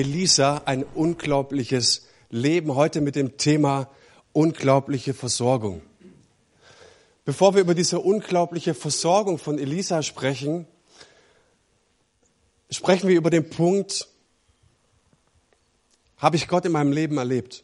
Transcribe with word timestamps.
Elisa 0.00 0.62
ein 0.64 0.82
unglaubliches 0.82 2.06
Leben 2.30 2.74
heute 2.74 3.02
mit 3.02 3.16
dem 3.16 3.36
Thema 3.36 3.90
unglaubliche 4.32 5.12
Versorgung. 5.12 5.82
Bevor 7.26 7.54
wir 7.54 7.60
über 7.60 7.74
diese 7.74 8.00
unglaubliche 8.00 8.72
Versorgung 8.72 9.36
von 9.36 9.58
Elisa 9.58 10.02
sprechen, 10.02 10.66
sprechen 12.70 13.10
wir 13.10 13.16
über 13.16 13.28
den 13.28 13.50
Punkt, 13.50 14.08
habe 16.16 16.36
ich 16.36 16.48
Gott 16.48 16.64
in 16.64 16.72
meinem 16.72 16.92
Leben 16.92 17.18
erlebt? 17.18 17.62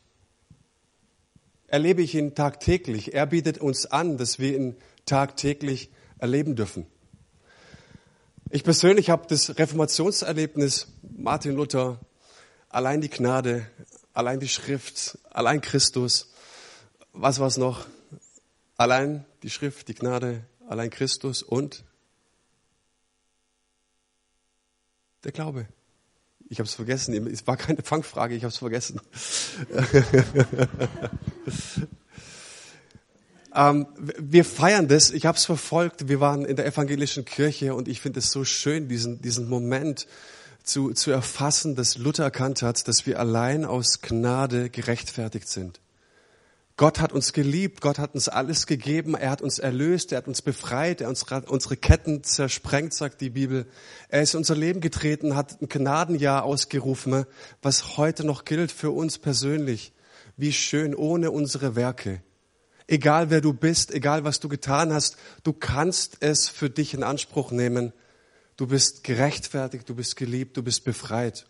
Erlebe 1.68 2.02
ich 2.02 2.14
ihn 2.14 2.34
tagtäglich? 2.34 3.14
Er 3.14 3.24
bietet 3.24 3.58
uns 3.58 3.86
an, 3.86 4.18
dass 4.18 4.38
wir 4.38 4.54
ihn 4.54 4.76
tagtäglich 5.06 5.88
erleben 6.18 6.54
dürfen. 6.54 6.86
Ich 8.50 8.62
persönlich 8.62 9.08
habe 9.08 9.26
das 9.26 9.58
Reformationserlebnis 9.58 10.88
Martin 11.16 11.56
Luther 11.56 11.98
Allein 12.76 13.00
die 13.00 13.08
Gnade, 13.08 13.66
allein 14.12 14.38
die 14.38 14.50
Schrift, 14.50 15.16
allein 15.30 15.62
Christus. 15.62 16.28
Was 17.14 17.40
war's 17.40 17.56
noch? 17.56 17.86
Allein 18.76 19.24
die 19.42 19.48
Schrift, 19.48 19.88
die 19.88 19.94
Gnade, 19.94 20.44
allein 20.68 20.90
Christus 20.90 21.42
und 21.42 21.84
der 25.24 25.32
Glaube. 25.32 25.66
Ich 26.50 26.58
habe 26.58 26.68
es 26.68 26.74
vergessen. 26.74 27.26
Es 27.28 27.46
war 27.46 27.56
keine 27.56 27.82
Fangfrage, 27.82 28.34
ich 28.34 28.44
habe 28.44 28.52
es 28.52 28.58
vergessen. 28.58 29.00
ähm, 33.54 33.86
wir 33.96 34.44
feiern 34.44 34.86
das. 34.86 35.12
Ich 35.12 35.24
habe 35.24 35.38
es 35.38 35.46
verfolgt. 35.46 36.10
Wir 36.10 36.20
waren 36.20 36.44
in 36.44 36.56
der 36.56 36.66
evangelischen 36.66 37.24
Kirche 37.24 37.74
und 37.74 37.88
ich 37.88 38.02
finde 38.02 38.18
es 38.18 38.30
so 38.30 38.44
schön, 38.44 38.86
diesen, 38.86 39.22
diesen 39.22 39.48
Moment, 39.48 40.06
zu, 40.66 40.92
zu 40.92 41.10
erfassen, 41.10 41.76
dass 41.76 41.96
Luther 41.96 42.24
erkannt 42.24 42.60
hat, 42.60 42.86
dass 42.88 43.06
wir 43.06 43.20
allein 43.20 43.64
aus 43.64 44.02
Gnade 44.02 44.68
gerechtfertigt 44.68 45.48
sind. 45.48 45.80
Gott 46.76 47.00
hat 47.00 47.14
uns 47.14 47.32
geliebt, 47.32 47.80
Gott 47.80 47.98
hat 47.98 48.14
uns 48.14 48.28
alles 48.28 48.66
gegeben, 48.66 49.14
er 49.14 49.30
hat 49.30 49.40
uns 49.40 49.58
erlöst, 49.58 50.12
er 50.12 50.18
hat 50.18 50.28
uns 50.28 50.42
befreit, 50.42 51.00
er 51.00 51.08
hat 51.08 51.48
unsere 51.48 51.76
Ketten 51.78 52.22
zersprengt, 52.22 52.92
sagt 52.92 53.22
die 53.22 53.30
Bibel. 53.30 53.66
Er 54.10 54.20
ist 54.20 54.34
in 54.34 54.38
unser 54.38 54.56
Leben 54.56 54.82
getreten, 54.82 55.36
hat 55.36 55.62
ein 55.62 55.70
Gnadenjahr 55.70 56.44
ausgerufen, 56.44 57.24
was 57.62 57.96
heute 57.96 58.26
noch 58.26 58.44
gilt 58.44 58.72
für 58.72 58.90
uns 58.90 59.16
persönlich. 59.16 59.94
Wie 60.36 60.52
schön, 60.52 60.94
ohne 60.94 61.30
unsere 61.30 61.76
Werke. 61.76 62.20
Egal 62.86 63.30
wer 63.30 63.40
du 63.40 63.54
bist, 63.54 63.90
egal 63.90 64.24
was 64.24 64.40
du 64.40 64.48
getan 64.48 64.92
hast, 64.92 65.16
du 65.44 65.54
kannst 65.54 66.18
es 66.20 66.48
für 66.48 66.68
dich 66.68 66.92
in 66.92 67.02
Anspruch 67.02 67.52
nehmen 67.52 67.94
Du 68.56 68.66
bist 68.66 69.04
gerechtfertigt, 69.04 69.88
du 69.88 69.94
bist 69.94 70.16
geliebt, 70.16 70.56
du 70.56 70.62
bist 70.62 70.84
befreit. 70.84 71.46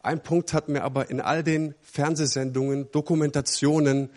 Ein 0.00 0.22
Punkt 0.22 0.52
hat 0.52 0.68
mir 0.68 0.84
aber 0.84 1.08
in 1.08 1.20
all 1.20 1.42
den 1.42 1.74
Fernsehsendungen, 1.80 2.90
Dokumentationen, 2.90 4.10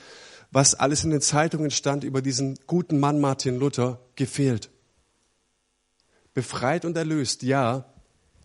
was 0.51 0.75
alles 0.75 1.05
in 1.05 1.11
den 1.11 1.21
Zeitungen 1.21 1.71
stand 1.71 2.03
über 2.03 2.21
diesen 2.21 2.59
guten 2.67 2.99
Mann 2.99 3.21
Martin 3.21 3.57
Luther, 3.57 3.99
gefehlt. 4.15 4.69
Befreit 6.33 6.83
und 6.83 6.97
erlöst, 6.97 7.41
ja, 7.41 7.85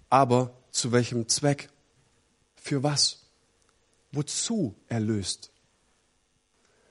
aber 0.08 0.56
zu 0.70 0.92
welchem 0.92 1.28
Zweck? 1.28 1.68
Für 2.54 2.82
was? 2.84 3.26
Wozu 4.12 4.76
erlöst? 4.88 5.50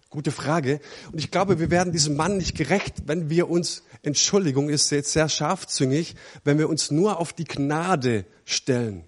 Gute 0.09 0.31
Frage. 0.31 0.81
Und 1.13 1.19
ich 1.19 1.31
glaube, 1.31 1.59
wir 1.59 1.71
werden 1.71 1.93
diesem 1.93 2.17
Mann 2.17 2.35
nicht 2.35 2.57
gerecht, 2.57 3.03
wenn 3.05 3.29
wir 3.29 3.49
uns, 3.49 3.83
Entschuldigung 4.03 4.69
ist 4.69 4.89
jetzt 4.89 5.11
sehr 5.11 5.29
scharfzüngig, 5.29 6.15
wenn 6.43 6.57
wir 6.57 6.69
uns 6.69 6.89
nur 6.89 7.19
auf 7.19 7.33
die 7.33 7.43
Gnade 7.43 8.25
stellen. 8.45 9.03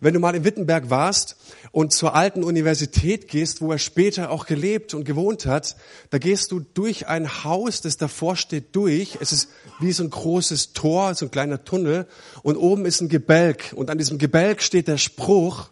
Wenn 0.00 0.14
du 0.14 0.20
mal 0.20 0.34
in 0.34 0.44
Wittenberg 0.44 0.90
warst 0.90 1.36
und 1.72 1.92
zur 1.92 2.14
alten 2.14 2.42
Universität 2.42 3.28
gehst, 3.28 3.60
wo 3.60 3.72
er 3.72 3.78
später 3.78 4.30
auch 4.30 4.46
gelebt 4.46 4.92
und 4.94 5.04
gewohnt 5.04 5.46
hat, 5.46 5.76
da 6.10 6.18
gehst 6.18 6.52
du 6.52 6.60
durch 6.60 7.06
ein 7.06 7.44
Haus, 7.44 7.80
das 7.80 7.96
davor 7.96 8.36
steht, 8.36 8.74
durch. 8.76 9.18
Es 9.20 9.32
ist 9.32 9.48
wie 9.80 9.92
so 9.92 10.02
ein 10.02 10.10
großes 10.10 10.72
Tor, 10.72 11.14
so 11.14 11.26
ein 11.26 11.30
kleiner 11.30 11.64
Tunnel 11.64 12.06
und 12.42 12.56
oben 12.56 12.86
ist 12.86 13.00
ein 13.00 13.08
Gebälk 13.08 13.72
und 13.74 13.90
an 13.90 13.98
diesem 13.98 14.18
Gebälk 14.18 14.62
steht 14.62 14.88
der 14.88 14.98
Spruch, 14.98 15.70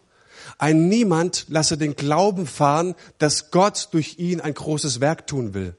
ein 0.57 0.87
Niemand 0.87 1.45
lasse 1.49 1.77
den 1.77 1.95
Glauben 1.95 2.45
fahren, 2.45 2.95
dass 3.17 3.51
Gott 3.51 3.89
durch 3.91 4.19
ihn 4.19 4.39
ein 4.39 4.53
großes 4.53 5.01
Werk 5.01 5.27
tun 5.27 5.53
will. 5.53 5.75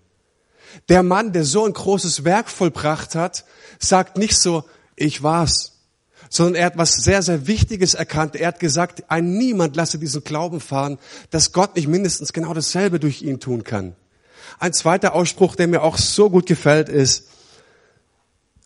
Der 0.88 1.02
Mann, 1.02 1.32
der 1.32 1.44
so 1.44 1.64
ein 1.64 1.72
großes 1.72 2.24
Werk 2.24 2.48
vollbracht 2.48 3.14
hat, 3.14 3.44
sagt 3.78 4.18
nicht 4.18 4.38
so, 4.38 4.64
ich 4.96 5.22
war's, 5.22 5.80
sondern 6.28 6.56
er 6.56 6.66
hat 6.66 6.78
was 6.78 6.96
sehr, 6.96 7.22
sehr 7.22 7.46
Wichtiges 7.46 7.94
erkannt. 7.94 8.36
Er 8.36 8.48
hat 8.48 8.60
gesagt, 8.60 9.04
ein 9.10 9.36
Niemand 9.36 9.76
lasse 9.76 9.98
diesen 9.98 10.24
Glauben 10.24 10.60
fahren, 10.60 10.98
dass 11.30 11.52
Gott 11.52 11.76
nicht 11.76 11.88
mindestens 11.88 12.32
genau 12.32 12.54
dasselbe 12.54 12.98
durch 12.98 13.22
ihn 13.22 13.40
tun 13.40 13.64
kann. 13.64 13.94
Ein 14.58 14.72
zweiter 14.72 15.14
Ausspruch, 15.14 15.56
der 15.56 15.68
mir 15.68 15.82
auch 15.82 15.96
so 15.96 16.30
gut 16.30 16.46
gefällt, 16.46 16.88
ist, 16.88 17.28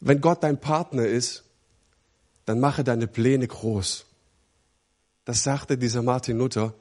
wenn 0.01 0.21
Gott 0.21 0.43
dein 0.43 0.61
Partner 0.61 1.07
ist, 1.07 1.45
dann 2.45 2.61
mache 2.61 2.85
deine 2.85 3.07
Pläne 3.07 3.47
groß. 3.47 4.07
Das 5.25 5.43
sagte 5.43 5.77
dieser 5.77 6.03
Martin 6.03 6.39
Luther. 6.39 6.73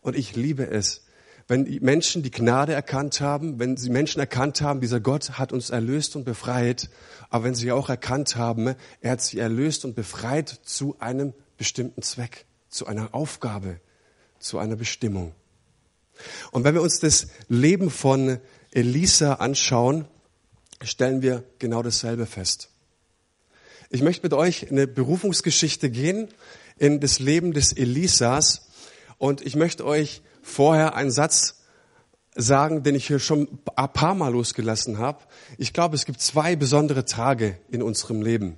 Und 0.00 0.16
ich 0.16 0.34
liebe 0.34 0.68
es, 0.68 1.05
wenn 1.48 1.64
die 1.64 1.80
Menschen 1.80 2.22
die 2.22 2.30
Gnade 2.30 2.72
erkannt 2.72 3.20
haben, 3.20 3.58
wenn 3.58 3.76
sie 3.76 3.90
Menschen 3.90 4.18
erkannt 4.18 4.60
haben, 4.60 4.80
dieser 4.80 5.00
Gott 5.00 5.38
hat 5.38 5.52
uns 5.52 5.70
erlöst 5.70 6.16
und 6.16 6.24
befreit, 6.24 6.90
aber 7.30 7.44
wenn 7.44 7.54
sie 7.54 7.70
auch 7.72 7.88
erkannt 7.88 8.36
haben, 8.36 8.74
er 9.00 9.12
hat 9.12 9.22
sie 9.22 9.38
erlöst 9.38 9.84
und 9.84 9.94
befreit 9.94 10.48
zu 10.64 10.96
einem 10.98 11.32
bestimmten 11.56 12.02
Zweck, 12.02 12.46
zu 12.68 12.86
einer 12.86 13.14
Aufgabe, 13.14 13.80
zu 14.40 14.58
einer 14.58 14.76
Bestimmung. 14.76 15.34
Und 16.50 16.64
wenn 16.64 16.74
wir 16.74 16.82
uns 16.82 16.98
das 16.98 17.28
Leben 17.48 17.90
von 17.90 18.38
Elisa 18.72 19.34
anschauen, 19.34 20.06
stellen 20.82 21.22
wir 21.22 21.44
genau 21.58 21.82
dasselbe 21.82 22.26
fest. 22.26 22.70
Ich 23.88 24.02
möchte 24.02 24.24
mit 24.24 24.32
euch 24.32 24.70
eine 24.70 24.86
Berufungsgeschichte 24.86 25.90
gehen, 25.90 26.28
in 26.76 27.00
das 27.00 27.20
Leben 27.20 27.52
des 27.52 27.72
Elisas. 27.72 28.68
Und 29.18 29.40
ich 29.46 29.54
möchte 29.56 29.84
euch 29.86 30.22
vorher 30.46 30.94
einen 30.94 31.10
Satz 31.10 31.62
sagen, 32.34 32.82
den 32.82 32.94
ich 32.94 33.06
hier 33.06 33.18
schon 33.18 33.48
ein 33.74 33.92
paar 33.92 34.14
Mal 34.14 34.32
losgelassen 34.32 34.98
habe. 34.98 35.18
Ich 35.58 35.72
glaube, 35.72 35.96
es 35.96 36.04
gibt 36.04 36.20
zwei 36.20 36.54
besondere 36.54 37.04
Tage 37.04 37.58
in 37.68 37.82
unserem 37.82 38.22
Leben. 38.22 38.56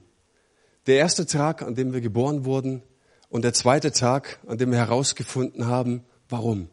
Der 0.86 0.96
erste 0.96 1.26
Tag, 1.26 1.62
an 1.62 1.74
dem 1.74 1.92
wir 1.92 2.00
geboren 2.00 2.44
wurden 2.44 2.82
und 3.28 3.42
der 3.42 3.54
zweite 3.54 3.92
Tag, 3.92 4.38
an 4.46 4.58
dem 4.58 4.70
wir 4.70 4.78
herausgefunden 4.78 5.66
haben, 5.66 6.04
warum. 6.28 6.68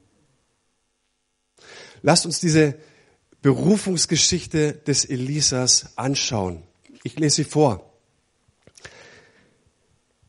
Lasst 2.01 2.25
uns 2.25 2.39
diese 2.39 2.75
Berufungsgeschichte 3.41 4.73
des 4.73 5.05
Elisas 5.05 5.97
anschauen. 5.97 6.63
Ich 7.03 7.17
lese 7.19 7.37
sie 7.37 7.43
vor. 7.43 7.94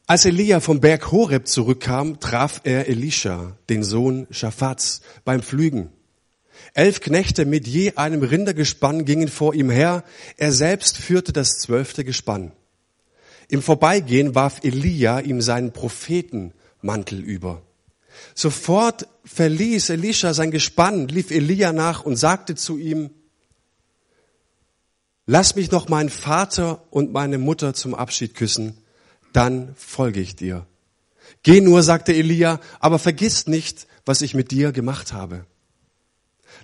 Als 0.08 0.24
Elia 0.24 0.60
vom 0.60 0.78
Berg 0.78 1.10
Horeb 1.10 1.48
zurückkam, 1.48 2.20
traf 2.20 2.60
er 2.62 2.86
Elisha, 2.86 3.56
den 3.68 3.82
Sohn 3.82 4.28
Schafats, 4.30 5.00
beim 5.24 5.42
Pflügen. 5.42 5.90
Elf 6.74 7.00
Knechte 7.00 7.44
mit 7.44 7.66
je 7.66 7.94
einem 7.96 8.22
Rindergespann 8.22 9.04
gingen 9.04 9.26
vor 9.26 9.52
ihm 9.52 9.68
her, 9.68 10.04
er 10.36 10.52
selbst 10.52 10.96
führte 10.96 11.32
das 11.32 11.58
zwölfte 11.58 12.04
Gespann. 12.04 12.52
Im 13.48 13.62
Vorbeigehen 13.62 14.36
warf 14.36 14.60
Elia 14.62 15.18
ihm 15.18 15.40
seinen 15.40 15.72
Prophetenmantel 15.72 17.18
über. 17.18 17.62
Sofort 18.32 19.08
verließ 19.24 19.90
Elisha 19.90 20.34
sein 20.34 20.52
Gespann, 20.52 21.08
lief 21.08 21.32
Elia 21.32 21.72
nach 21.72 22.04
und 22.04 22.14
sagte 22.14 22.54
zu 22.54 22.78
ihm, 22.78 23.10
Lass 25.26 25.56
mich 25.56 25.72
noch 25.72 25.88
meinen 25.88 26.10
Vater 26.10 26.84
und 26.90 27.12
meine 27.12 27.38
Mutter 27.38 27.74
zum 27.74 27.96
Abschied 27.96 28.36
küssen 28.36 28.78
dann 29.36 29.74
folge 29.76 30.20
ich 30.20 30.34
dir. 30.34 30.66
Geh 31.42 31.60
nur, 31.60 31.82
sagte 31.82 32.14
Elia, 32.14 32.58
aber 32.80 32.98
vergiss 32.98 33.46
nicht, 33.46 33.86
was 34.06 34.22
ich 34.22 34.32
mit 34.32 34.50
dir 34.50 34.72
gemacht 34.72 35.12
habe. 35.12 35.44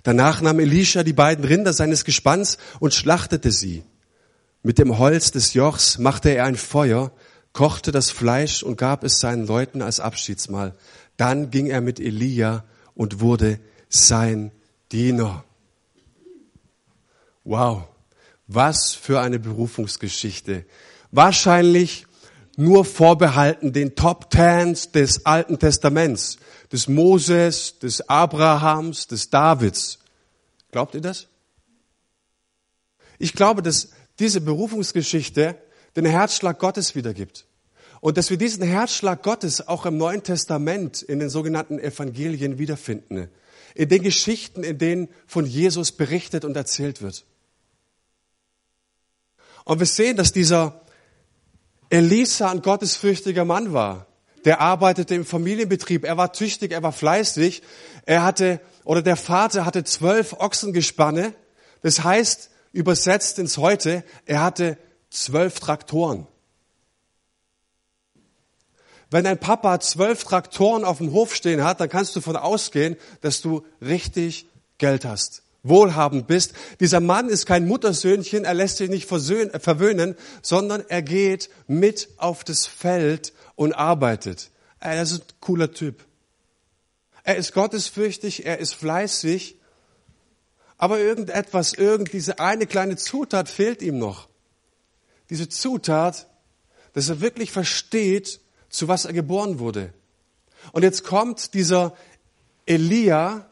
Danach 0.01 0.41
nahm 0.41 0.59
Elisha 0.59 1.03
die 1.03 1.13
beiden 1.13 1.45
Rinder 1.45 1.71
seines 1.71 2.03
Gespanns 2.03 2.57
und 2.79 2.95
schlachtete 2.95 3.51
sie. 3.51 3.83
Mit 4.63 4.79
dem 4.79 4.97
Holz 4.97 5.29
des 5.29 5.53
Jochs 5.53 5.99
machte 5.99 6.29
er 6.29 6.45
ein 6.45 6.55
Feuer, 6.55 7.11
kochte 7.51 7.91
das 7.91 8.09
Fleisch 8.09 8.63
und 8.63 8.75
gab 8.75 9.03
es 9.03 9.19
seinen 9.19 9.45
Leuten 9.45 9.83
als 9.83 9.99
Abschiedsmahl. 9.99 10.73
Dann 11.15 11.51
ging 11.51 11.67
er 11.67 11.81
mit 11.81 11.99
Elia 11.99 12.63
und 12.95 13.19
wurde 13.19 13.59
sein 13.87 14.51
Diener. 14.91 15.43
Wow, 17.43 17.83
was 18.47 18.95
für 18.95 19.21
eine 19.21 19.37
Berufungsgeschichte. 19.37 20.65
Wahrscheinlich 21.11 22.07
nur 22.55 22.85
vorbehalten 22.85 23.73
den 23.73 23.95
Top 23.95 24.29
Tens 24.29 24.91
des 24.91 25.25
Alten 25.25 25.57
Testaments, 25.59 26.37
des 26.71 26.87
Moses, 26.87 27.79
des 27.79 28.07
Abrahams, 28.09 29.07
des 29.07 29.29
Davids. 29.29 29.99
Glaubt 30.71 30.95
ihr 30.95 31.01
das? 31.01 31.27
Ich 33.19 33.33
glaube, 33.33 33.61
dass 33.61 33.89
diese 34.19 34.41
Berufungsgeschichte 34.41 35.57
den 35.95 36.05
Herzschlag 36.05 36.59
Gottes 36.59 36.95
wiedergibt. 36.95 37.45
Und 38.01 38.17
dass 38.17 38.29
wir 38.29 38.37
diesen 38.37 38.63
Herzschlag 38.63 39.23
Gottes 39.23 39.67
auch 39.67 39.85
im 39.85 39.97
Neuen 39.97 40.23
Testament 40.23 41.01
in 41.01 41.19
den 41.19 41.29
sogenannten 41.29 41.79
Evangelien 41.79 42.57
wiederfinden. 42.57 43.29
In 43.75 43.89
den 43.89 44.03
Geschichten, 44.03 44.63
in 44.63 44.77
denen 44.77 45.07
von 45.25 45.45
Jesus 45.45 45.91
berichtet 45.93 46.43
und 46.43 46.55
erzählt 46.57 47.01
wird. 47.01 47.25
Und 49.63 49.79
wir 49.79 49.85
sehen, 49.85 50.17
dass 50.17 50.33
dieser 50.33 50.82
Elisa 51.93 52.49
ein 52.49 52.63
gottesfürchtiger 52.63 53.45
Mann 53.45 53.71
war. 53.71 54.07
Der 54.45 54.61
arbeitete 54.61 55.13
im 55.13 55.25
Familienbetrieb. 55.25 56.05
Er 56.05 56.17
war 56.17 56.33
tüchtig, 56.33 56.71
er 56.71 56.81
war 56.81 56.91
fleißig. 56.91 57.61
Er 58.07 58.23
hatte, 58.23 58.59
oder 58.83 59.03
der 59.03 59.15
Vater 59.15 59.63
hatte 59.63 59.83
zwölf 59.83 60.33
Ochsengespanne. 60.33 61.35
Das 61.83 62.03
heißt, 62.03 62.49
übersetzt 62.71 63.37
ins 63.37 63.59
Heute, 63.59 64.03
er 64.25 64.41
hatte 64.41 64.79
zwölf 65.11 65.59
Traktoren. 65.59 66.25
Wenn 69.11 69.25
dein 69.25 69.37
Papa 69.37 69.79
zwölf 69.79 70.23
Traktoren 70.23 70.85
auf 70.85 70.97
dem 70.97 71.11
Hof 71.11 71.35
stehen 71.35 71.63
hat, 71.63 71.79
dann 71.79 71.89
kannst 71.89 72.15
du 72.15 72.21
davon 72.21 72.37
ausgehen, 72.37 72.97
dass 73.21 73.41
du 73.41 73.63
richtig 73.81 74.47
Geld 74.79 75.05
hast, 75.05 75.42
wohlhabend 75.63 76.27
bist. 76.27 76.53
Dieser 76.79 76.99
Mann 76.99 77.29
ist 77.29 77.45
kein 77.45 77.67
Muttersöhnchen, 77.67 78.43
er 78.43 78.53
lässt 78.53 78.77
sich 78.77 78.89
nicht 78.89 79.07
verwöhnen, 79.07 80.15
sondern 80.41 80.83
er 80.89 81.01
geht 81.01 81.49
mit 81.67 82.09
auf 82.17 82.43
das 82.43 82.65
Feld 82.65 83.33
und 83.55 83.73
arbeitet. 83.73 84.51
Er 84.79 85.01
ist 85.01 85.13
ein 85.13 85.21
cooler 85.39 85.71
Typ. 85.71 86.05
Er 87.23 87.37
ist 87.37 87.53
gottesfürchtig, 87.53 88.45
er 88.45 88.59
ist 88.59 88.75
fleißig, 88.75 89.57
aber 90.77 90.99
irgendetwas, 90.99 91.73
irgend 91.73 92.11
diese 92.11 92.39
eine 92.39 92.67
kleine 92.67 92.97
Zutat 92.97 93.47
fehlt 93.47 93.81
ihm 93.81 93.97
noch. 93.97 94.27
Diese 95.29 95.47
Zutat, 95.47 96.27
dass 96.91 97.07
er 97.07 97.21
wirklich 97.21 97.51
versteht, 97.51 98.41
zu 98.67 98.89
was 98.89 99.05
er 99.05 99.13
geboren 99.13 99.59
wurde. 99.59 99.93
Und 100.73 100.83
jetzt 100.83 101.05
kommt 101.05 101.53
dieser 101.53 101.95
Elia 102.65 103.49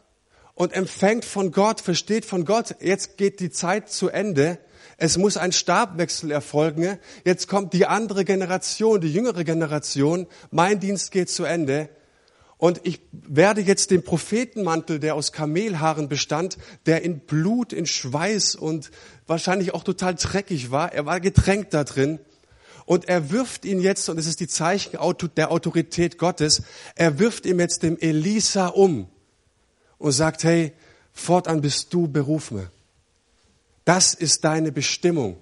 und 0.62 0.74
empfängt 0.74 1.25
von 1.25 1.52
Gott, 1.52 1.81
versteht 1.81 2.24
von 2.24 2.46
Gott, 2.46 2.75
jetzt 2.81 3.18
geht 3.18 3.40
die 3.40 3.50
Zeit 3.50 3.90
zu 3.90 4.10
Ende. 4.10 4.60
Es 4.96 5.18
muss 5.18 5.36
ein 5.36 5.54
Stabwechsel 5.54 6.30
erfolgen. 6.30 7.00
Jetzt 7.25 7.48
kommt 7.48 7.74
die 7.74 7.88
andere 7.88 8.25
Generation, 8.25 9.02
die 9.02 9.12
jüngere 9.12 9.44
Generation. 9.44 10.28
Mein 10.52 10.80
Dienst 10.80 11.12
geht 11.12 11.31
zu 11.31 11.46
Ende. 11.46 11.90
Und 12.60 12.81
ich 12.84 13.02
werde 13.12 13.62
jetzt 13.62 13.90
den 13.90 14.04
Prophetenmantel, 14.04 15.00
der 15.00 15.16
aus 15.16 15.31
Kamelhaaren 15.31 16.08
bestand, 16.08 16.60
der 16.86 17.02
in 17.02 17.22
Blut, 17.22 17.74
in 17.74 17.88
Schweiß 17.88 18.54
und 18.54 18.92
wahrscheinlich 19.25 19.74
auch 19.74 19.84
total 19.84 20.13
dreckig 20.13 20.69
war, 20.69 20.94
er 20.94 21.08
war 21.08 21.19
getränkt 21.19 21.74
da 21.74 21.84
drin, 21.86 22.19
und 22.86 23.10
er 23.10 23.31
wirft 23.31 23.66
ihn 23.66 23.81
jetzt, 23.81 24.10
und 24.10 24.19
es 24.19 24.28
ist 24.28 24.40
die 24.40 24.48
Zeichen 24.48 25.00
der 25.38 25.52
Autorität 25.52 26.19
Gottes, 26.19 26.62
er 26.94 27.18
wirft 27.18 27.48
ihm 27.48 27.60
jetzt 27.60 27.81
dem 27.81 27.98
Elisa 27.98 28.68
um 28.68 29.10
und 30.01 30.12
sagt, 30.12 30.44
hey, 30.44 30.74
fortan 31.13 31.62
bist 31.62 31.94
du 31.94 32.07
berufen. 32.07 32.68
Das 33.86 34.13
ist 34.13 34.44
deine 34.44 34.71
Bestimmung. 34.71 35.38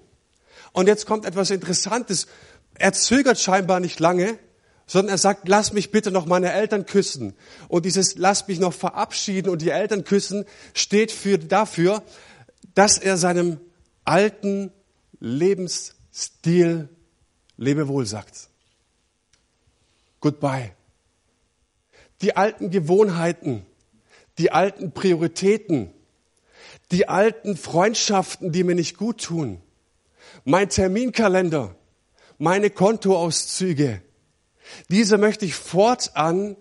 Und 0.72 0.86
jetzt 0.86 1.06
kommt 1.06 1.24
etwas 1.24 1.50
Interessantes. 1.50 2.26
Er 2.74 2.92
zögert 2.92 3.38
scheinbar 3.40 3.80
nicht 3.80 4.00
lange, 4.00 4.38
sondern 4.86 5.14
er 5.14 5.18
sagt, 5.18 5.48
lass 5.48 5.72
mich 5.72 5.90
bitte 5.90 6.10
noch 6.10 6.26
meine 6.26 6.52
Eltern 6.52 6.84
küssen. 6.84 7.34
Und 7.68 7.86
dieses 7.86 8.16
lass 8.16 8.48
mich 8.48 8.60
noch 8.60 8.74
verabschieden 8.74 9.48
und 9.48 9.62
die 9.62 9.70
Eltern 9.70 10.04
küssen 10.04 10.44
steht 10.74 11.10
für, 11.10 11.38
dafür, 11.38 12.02
dass 12.74 12.98
er 12.98 13.16
seinem 13.16 13.60
alten 14.04 14.72
Lebensstil 15.20 16.88
Lebewohl 17.56 18.06
sagt. 18.06 18.48
Goodbye. 20.20 20.72
Die 22.20 22.36
alten 22.36 22.70
Gewohnheiten, 22.70 23.64
die 24.40 24.52
alten 24.52 24.92
Prioritäten, 24.92 25.92
die 26.92 27.08
alten 27.08 27.58
Freundschaften, 27.58 28.52
die 28.52 28.64
mir 28.64 28.74
nicht 28.74 28.96
gut 28.96 29.22
tun, 29.22 29.60
mein 30.44 30.70
Terminkalender, 30.70 31.76
meine 32.38 32.70
Kontoauszüge, 32.70 34.00
diese 34.88 35.18
möchte 35.18 35.44
ich 35.44 35.54
fortan 35.54 36.56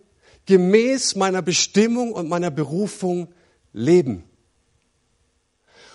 gemäß 0.46 1.16
meiner 1.16 1.42
Bestimmung 1.42 2.12
und 2.12 2.28
meiner 2.28 2.52
Berufung 2.52 3.34
leben. 3.72 4.25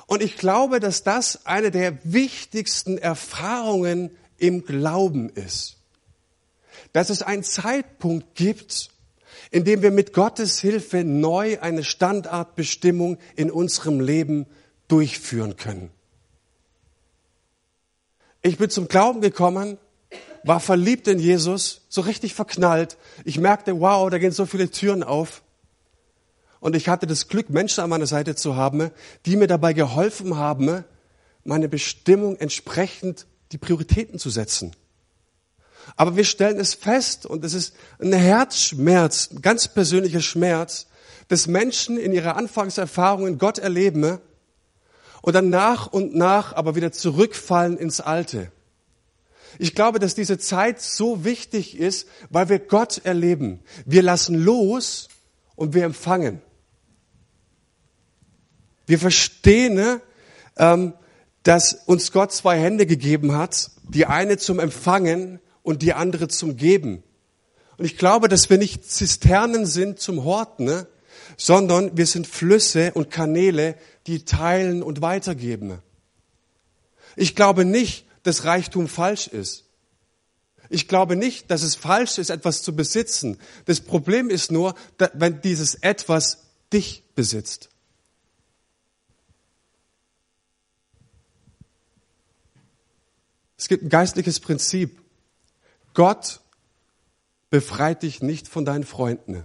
Und 0.06 0.22
ich 0.22 0.36
glaube, 0.36 0.80
dass 0.80 1.02
das 1.02 1.44
eine 1.44 1.70
der 1.70 1.98
wichtigsten 2.02 2.96
Erfahrungen 2.96 4.10
im 4.38 4.64
Glauben 4.64 5.28
ist. 5.28 5.76
Dass 6.94 7.10
es 7.10 7.20
einen 7.20 7.42
Zeitpunkt 7.42 8.34
gibt, 8.36 8.90
in 9.54 9.62
dem 9.62 9.82
wir 9.82 9.92
mit 9.92 10.12
Gottes 10.12 10.58
Hilfe 10.58 11.04
neu 11.04 11.60
eine 11.60 11.84
Standardbestimmung 11.84 13.18
in 13.36 13.52
unserem 13.52 14.00
Leben 14.00 14.46
durchführen 14.88 15.54
können. 15.54 15.90
Ich 18.42 18.58
bin 18.58 18.68
zum 18.68 18.88
Glauben 18.88 19.20
gekommen, 19.20 19.78
war 20.42 20.58
verliebt 20.58 21.06
in 21.06 21.20
Jesus, 21.20 21.82
so 21.88 22.00
richtig 22.00 22.34
verknallt. 22.34 22.96
Ich 23.24 23.38
merkte, 23.38 23.78
wow, 23.78 24.10
da 24.10 24.18
gehen 24.18 24.32
so 24.32 24.44
viele 24.44 24.72
Türen 24.72 25.04
auf. 25.04 25.44
Und 26.58 26.74
ich 26.74 26.88
hatte 26.88 27.06
das 27.06 27.28
Glück, 27.28 27.48
Menschen 27.48 27.84
an 27.84 27.90
meiner 27.90 28.08
Seite 28.08 28.34
zu 28.34 28.56
haben, 28.56 28.90
die 29.24 29.36
mir 29.36 29.46
dabei 29.46 29.72
geholfen 29.72 30.36
haben, 30.36 30.82
meine 31.44 31.68
Bestimmung 31.68 32.34
entsprechend 32.38 33.28
die 33.52 33.58
Prioritäten 33.58 34.18
zu 34.18 34.30
setzen. 34.30 34.74
Aber 35.96 36.16
wir 36.16 36.24
stellen 36.24 36.58
es 36.58 36.74
fest, 36.74 37.26
und 37.26 37.44
es 37.44 37.54
ist 37.54 37.74
ein 38.00 38.12
Herzschmerz, 38.12 39.30
ein 39.30 39.42
ganz 39.42 39.68
persönlicher 39.68 40.20
Schmerz, 40.20 40.86
dass 41.28 41.46
Menschen 41.46 41.96
in 41.98 42.12
ihrer 42.12 42.36
Anfangserfahrungen 42.36 43.38
Gott 43.38 43.58
erleben 43.58 44.18
und 45.22 45.34
dann 45.34 45.50
nach 45.50 45.86
und 45.86 46.14
nach 46.14 46.52
aber 46.52 46.74
wieder 46.74 46.92
zurückfallen 46.92 47.78
ins 47.78 48.00
Alte. 48.00 48.52
Ich 49.58 49.74
glaube, 49.74 49.98
dass 49.98 50.14
diese 50.14 50.38
Zeit 50.38 50.80
so 50.80 51.24
wichtig 51.24 51.78
ist, 51.78 52.08
weil 52.28 52.48
wir 52.48 52.58
Gott 52.58 53.02
erleben. 53.04 53.60
Wir 53.86 54.02
lassen 54.02 54.34
los 54.34 55.08
und 55.54 55.74
wir 55.74 55.84
empfangen. 55.84 56.42
Wir 58.86 58.98
verstehen, 58.98 60.00
ähm, 60.56 60.94
dass 61.42 61.74
uns 61.86 62.12
Gott 62.12 62.32
zwei 62.32 62.58
Hände 62.58 62.86
gegeben 62.86 63.36
hat, 63.36 63.70
die 63.84 64.06
eine 64.06 64.38
zum 64.38 64.58
Empfangen 64.58 65.40
und 65.64 65.82
die 65.82 65.94
andere 65.94 66.28
zum 66.28 66.56
Geben. 66.56 67.02
Und 67.76 67.86
ich 67.86 67.98
glaube, 67.98 68.28
dass 68.28 68.48
wir 68.50 68.58
nicht 68.58 68.88
Zisternen 68.88 69.66
sind 69.66 69.98
zum 69.98 70.22
Horten, 70.22 70.66
ne? 70.66 70.86
sondern 71.36 71.96
wir 71.96 72.06
sind 72.06 72.28
Flüsse 72.28 72.92
und 72.92 73.10
Kanäle, 73.10 73.76
die 74.06 74.24
teilen 74.24 74.84
und 74.84 75.00
weitergeben. 75.00 75.80
Ich 77.16 77.34
glaube 77.34 77.64
nicht, 77.64 78.06
dass 78.22 78.44
Reichtum 78.44 78.86
falsch 78.86 79.26
ist. 79.26 79.64
Ich 80.68 80.88
glaube 80.88 81.16
nicht, 81.16 81.50
dass 81.50 81.62
es 81.62 81.74
falsch 81.74 82.18
ist, 82.18 82.30
etwas 82.30 82.62
zu 82.62 82.76
besitzen. 82.76 83.38
Das 83.64 83.80
Problem 83.80 84.30
ist 84.30 84.52
nur, 84.52 84.74
wenn 85.14 85.40
dieses 85.40 85.74
etwas 85.76 86.44
dich 86.72 87.04
besitzt. 87.14 87.70
Es 93.56 93.68
gibt 93.68 93.84
ein 93.84 93.88
geistliches 93.88 94.40
Prinzip. 94.40 95.03
Gott 95.94 96.40
befreit 97.50 98.02
dich 98.02 98.20
nicht 98.20 98.48
von 98.48 98.64
deinen 98.64 98.84
Freunden. 98.84 99.44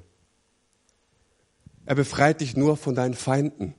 Er 1.86 1.96
befreit 1.96 2.42
dich 2.42 2.58
nur 2.58 2.76
von 2.76 2.96
deinen 2.96 3.14
Feinden. 3.14 3.76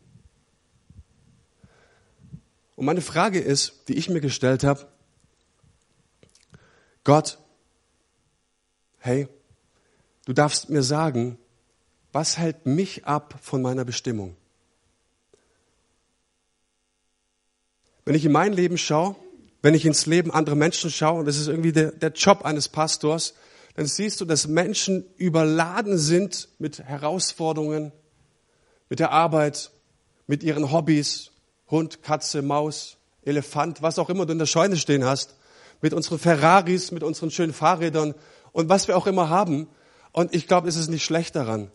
Und 2.76 2.86
meine 2.86 3.02
Frage 3.02 3.40
ist, 3.40 3.88
die 3.88 3.94
ich 3.94 4.08
mir 4.08 4.20
gestellt 4.20 4.64
habe, 4.64 4.88
Gott, 7.04 7.38
hey, 8.98 9.28
du 10.24 10.32
darfst 10.32 10.70
mir 10.70 10.82
sagen, 10.82 11.38
was 12.12 12.38
hält 12.38 12.66
mich 12.66 13.04
ab 13.04 13.38
von 13.42 13.62
meiner 13.62 13.84
Bestimmung? 13.84 14.36
Wenn 18.04 18.14
ich 18.14 18.24
in 18.24 18.32
mein 18.32 18.52
Leben 18.52 18.78
schaue, 18.78 19.16
wenn 19.62 19.74
ich 19.74 19.84
ins 19.84 20.06
Leben 20.06 20.30
anderer 20.30 20.56
Menschen 20.56 20.90
schaue, 20.90 21.20
und 21.20 21.26
das 21.26 21.36
ist 21.36 21.48
irgendwie 21.48 21.72
der, 21.72 21.92
der 21.92 22.12
Job 22.12 22.44
eines 22.44 22.68
Pastors, 22.68 23.34
dann 23.74 23.86
siehst 23.86 24.20
du, 24.20 24.24
dass 24.24 24.48
Menschen 24.48 25.04
überladen 25.16 25.98
sind 25.98 26.48
mit 26.58 26.80
Herausforderungen, 26.80 27.92
mit 28.88 28.98
der 28.98 29.12
Arbeit, 29.12 29.70
mit 30.26 30.42
ihren 30.42 30.72
Hobbys, 30.72 31.30
Hund, 31.70 32.02
Katze, 32.02 32.42
Maus, 32.42 32.96
Elefant, 33.22 33.82
was 33.82 33.98
auch 33.98 34.10
immer 34.10 34.26
du 34.26 34.32
in 34.32 34.38
der 34.38 34.46
Scheune 34.46 34.76
stehen 34.76 35.04
hast, 35.04 35.36
mit 35.80 35.94
unseren 35.94 36.18
Ferraris, 36.18 36.90
mit 36.90 37.02
unseren 37.02 37.30
schönen 37.30 37.52
Fahrrädern 37.52 38.14
und 38.52 38.68
was 38.68 38.88
wir 38.88 38.96
auch 38.96 39.06
immer 39.06 39.28
haben. 39.28 39.68
Und 40.12 40.34
ich 40.34 40.46
glaube, 40.46 40.68
es 40.68 40.76
ist 40.76 40.88
nicht 40.88 41.04
schlecht 41.04 41.36
daran. 41.36 41.70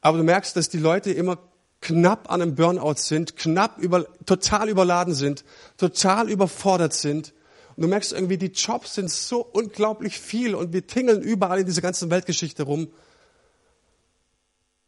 Aber 0.00 0.18
du 0.18 0.24
merkst, 0.24 0.54
dass 0.54 0.68
die 0.68 0.78
Leute 0.78 1.12
immer 1.12 1.38
knapp 1.80 2.30
an 2.30 2.42
einem 2.42 2.54
Burnout 2.54 2.94
sind, 2.96 3.36
knapp 3.36 3.78
über, 3.78 4.06
total 4.24 4.68
überladen 4.68 5.14
sind, 5.14 5.44
total 5.76 6.30
überfordert 6.30 6.94
sind 6.94 7.32
Und 7.76 7.82
du 7.82 7.88
merkst 7.88 8.12
irgendwie, 8.12 8.38
die 8.38 8.52
Jobs 8.52 8.94
sind 8.94 9.10
so 9.10 9.40
unglaublich 9.42 10.18
viel 10.18 10.54
und 10.54 10.72
wir 10.72 10.86
tingeln 10.86 11.20
überall 11.20 11.60
in 11.60 11.66
dieser 11.66 11.82
ganzen 11.82 12.10
Weltgeschichte 12.10 12.62
rum. 12.62 12.88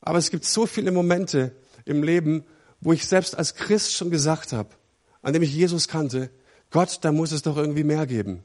Aber 0.01 0.19
es 0.19 0.31
gibt 0.31 0.47
so 0.47 0.67
viele 0.67 0.91
Momente 0.91 1.55
im 1.85 2.03
Leben, 2.03 2.45
wo 2.81 2.93
ich 2.93 3.07
selbst 3.07 3.37
als 3.37 3.55
Christ 3.55 3.93
schon 3.93 4.11
gesagt 4.11 4.53
habe, 4.53 4.71
an 5.21 5.35
dem 5.35 5.43
ich 5.43 5.55
Jesus 5.55 5.89
kannte, 5.89 6.31
Gott, 6.71 6.99
da 7.03 7.13
muss 7.13 7.33
es 7.33 7.43
doch 7.43 7.57
irgendwie 7.57 7.85
mehr 7.85 8.07
geben. 8.07 8.43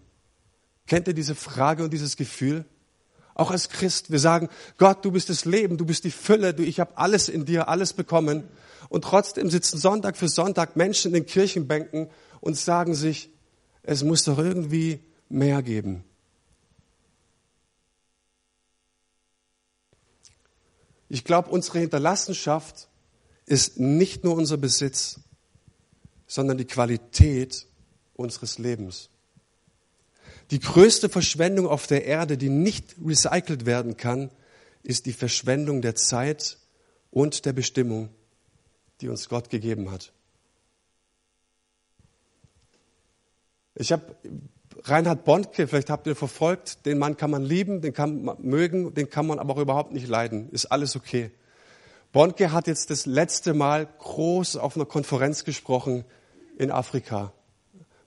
Kennt 0.88 1.07
ihr 1.07 1.13
diese 1.13 1.35
Frage 1.35 1.83
und 1.83 1.93
dieses 1.93 2.17
Gefühl? 2.17 2.65
Auch 3.35 3.51
als 3.51 3.69
Christ, 3.69 4.11
wir 4.11 4.19
sagen, 4.19 4.49
Gott, 4.77 5.03
du 5.03 5.11
bist 5.11 5.29
das 5.29 5.45
Leben, 5.45 5.77
du 5.77 5.85
bist 5.85 6.03
die 6.03 6.11
Fülle, 6.11 6.53
du, 6.53 6.63
ich 6.63 6.79
habe 6.79 6.97
alles 6.97 7.29
in 7.29 7.45
dir, 7.45 7.67
alles 7.67 7.93
bekommen. 7.93 8.43
Und 8.89 9.03
trotzdem 9.03 9.49
sitzen 9.49 9.77
Sonntag 9.77 10.17
für 10.17 10.27
Sonntag 10.27 10.75
Menschen 10.75 11.09
in 11.09 11.13
den 11.13 11.25
Kirchenbänken 11.25 12.09
und 12.41 12.57
sagen 12.57 12.93
sich, 12.93 13.29
es 13.81 14.03
muss 14.03 14.23
doch 14.23 14.37
irgendwie 14.37 14.99
mehr 15.29 15.63
geben. 15.63 16.03
Ich 21.09 21.23
glaube, 21.23 21.49
unsere 21.49 21.79
Hinterlassenschaft 21.79 22.87
ist 23.45 23.79
nicht 23.79 24.23
nur 24.23 24.35
unser 24.35 24.57
Besitz, 24.57 25.19
sondern 26.27 26.57
die 26.57 26.65
Qualität 26.65 27.67
unseres 28.15 28.57
Lebens. 28.57 29.09
Die 30.51 30.59
größte 30.59 31.09
Verschwendung 31.09 31.67
auf 31.67 31.88
der 31.88 32.05
Erde, 32.05 32.38
die 32.38 32.50
nicht 32.50 32.95
recycelt 33.03 33.65
werden 33.65 33.97
kann, 33.97 34.29
ist 34.83 35.05
die 35.05 35.13
Verschwendung 35.13 35.81
der 35.81 35.95
Zeit 35.95 36.57
und 37.12 37.45
der 37.45 37.53
Bestimmung, 37.53 38.09
die 39.01 39.09
uns 39.09 39.29
Gott 39.29 39.50
gegeben 39.50 39.91
hat. 39.91 40.12
Ich 43.75 43.91
habe 43.91 44.15
Reinhard 44.83 45.23
Bondke, 45.23 45.67
vielleicht 45.67 45.89
habt 45.89 46.05
ihr 46.07 46.15
verfolgt, 46.15 46.85
den 46.85 47.00
Mann 47.00 47.15
kann 47.15 47.31
man 47.31 47.43
lieben, 47.43 47.81
den 47.81 47.93
kann 47.93 48.23
man 48.23 48.41
mögen, 48.41 48.93
den 48.93 49.09
kann 49.09 49.25
man 49.25 49.39
aber 49.39 49.53
auch 49.53 49.62
überhaupt 49.62 49.93
nicht 49.93 50.07
leiden. 50.07 50.50
Ist 50.51 50.65
alles 50.65 50.95
okay. 50.95 51.31
Bondke 52.12 52.51
hat 52.51 52.67
jetzt 52.67 52.89
das 52.89 53.05
letzte 53.05 53.53
Mal 53.53 53.88
groß 54.00 54.57
auf 54.57 54.75
einer 54.75 54.85
Konferenz 54.85 55.45
gesprochen 55.45 56.03
in 56.57 56.69
Afrika 56.69 57.33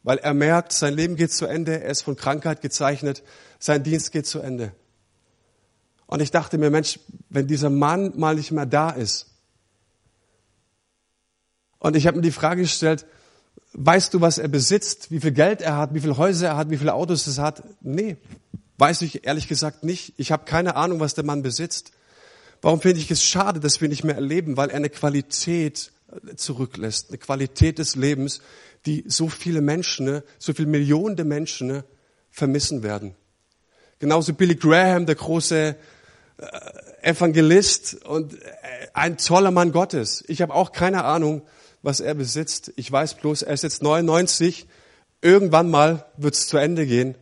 weil 0.06 0.18
er 0.18 0.34
merkt, 0.34 0.72
sein 0.72 0.94
Leben 0.94 1.16
geht 1.16 1.32
zu 1.32 1.46
Ende, 1.46 1.82
er 1.82 1.90
ist 1.90 2.02
von 2.02 2.14
Krankheit 2.14 2.60
gezeichnet, 2.60 3.24
sein 3.58 3.82
Dienst 3.82 4.12
geht 4.12 4.24
zu 4.24 4.38
Ende. 4.38 4.70
Und 6.06 6.22
ich 6.22 6.30
dachte 6.30 6.58
mir, 6.58 6.70
Mensch, 6.70 7.00
wenn 7.28 7.48
dieser 7.48 7.70
Mann 7.70 8.12
mal 8.14 8.36
nicht 8.36 8.52
mehr 8.52 8.66
da 8.66 8.90
ist, 8.90 9.26
und 11.80 11.96
ich 11.96 12.06
habe 12.06 12.18
mir 12.18 12.22
die 12.22 12.30
Frage 12.30 12.62
gestellt, 12.62 13.04
weißt 13.72 14.14
du, 14.14 14.20
was 14.20 14.38
er 14.38 14.46
besitzt, 14.46 15.10
wie 15.10 15.18
viel 15.18 15.32
Geld 15.32 15.60
er 15.60 15.76
hat, 15.76 15.92
wie 15.92 16.00
viele 16.00 16.16
Häuser 16.16 16.50
er 16.50 16.56
hat, 16.56 16.70
wie 16.70 16.76
viele 16.76 16.94
Autos 16.94 17.26
er 17.36 17.42
hat? 17.42 17.64
Nee, 17.80 18.16
weiß 18.78 19.02
ich 19.02 19.26
ehrlich 19.26 19.48
gesagt 19.48 19.82
nicht. 19.82 20.14
Ich 20.18 20.30
habe 20.30 20.44
keine 20.44 20.76
Ahnung, 20.76 21.00
was 21.00 21.14
der 21.14 21.24
Mann 21.24 21.42
besitzt. 21.42 21.90
Warum 22.62 22.80
finde 22.80 23.00
ich 23.00 23.10
es 23.10 23.24
schade, 23.24 23.58
dass 23.58 23.80
wir 23.80 23.88
nicht 23.88 24.04
mehr 24.04 24.14
erleben? 24.14 24.56
Weil 24.56 24.70
er 24.70 24.76
eine 24.76 24.88
Qualität 24.88 25.90
zurücklässt, 26.36 27.08
eine 27.10 27.18
Qualität 27.18 27.78
des 27.78 27.96
Lebens, 27.96 28.40
die 28.86 29.04
so 29.06 29.28
viele 29.28 29.60
Menschen, 29.60 30.06
ne, 30.06 30.24
so 30.38 30.52
viele 30.52 30.68
Millionen 30.68 31.28
Menschen 31.28 31.66
ne, 31.66 31.84
vermissen 32.30 32.82
werden. 32.82 33.14
Genauso 33.98 34.32
Billy 34.32 34.54
Graham, 34.54 35.06
der 35.06 35.16
große 35.16 35.76
äh, 36.38 36.46
Evangelist 37.02 38.04
und 38.04 38.34
äh, 38.34 38.46
ein 38.94 39.18
toller 39.18 39.50
Mann 39.50 39.72
Gottes. 39.72 40.24
Ich 40.28 40.42
habe 40.42 40.54
auch 40.54 40.72
keine 40.72 41.04
Ahnung, 41.04 41.42
was 41.82 42.00
er 42.00 42.14
besitzt. 42.14 42.72
Ich 42.76 42.90
weiß 42.90 43.14
bloß, 43.14 43.42
er 43.42 43.54
ist 43.54 43.62
jetzt 43.62 43.82
99. 43.82 44.66
Irgendwann 45.22 45.70
mal 45.70 46.06
wird 46.16 46.34
es 46.34 46.46
zu 46.46 46.56
Ende 46.58 46.86
gehen. 46.86 47.16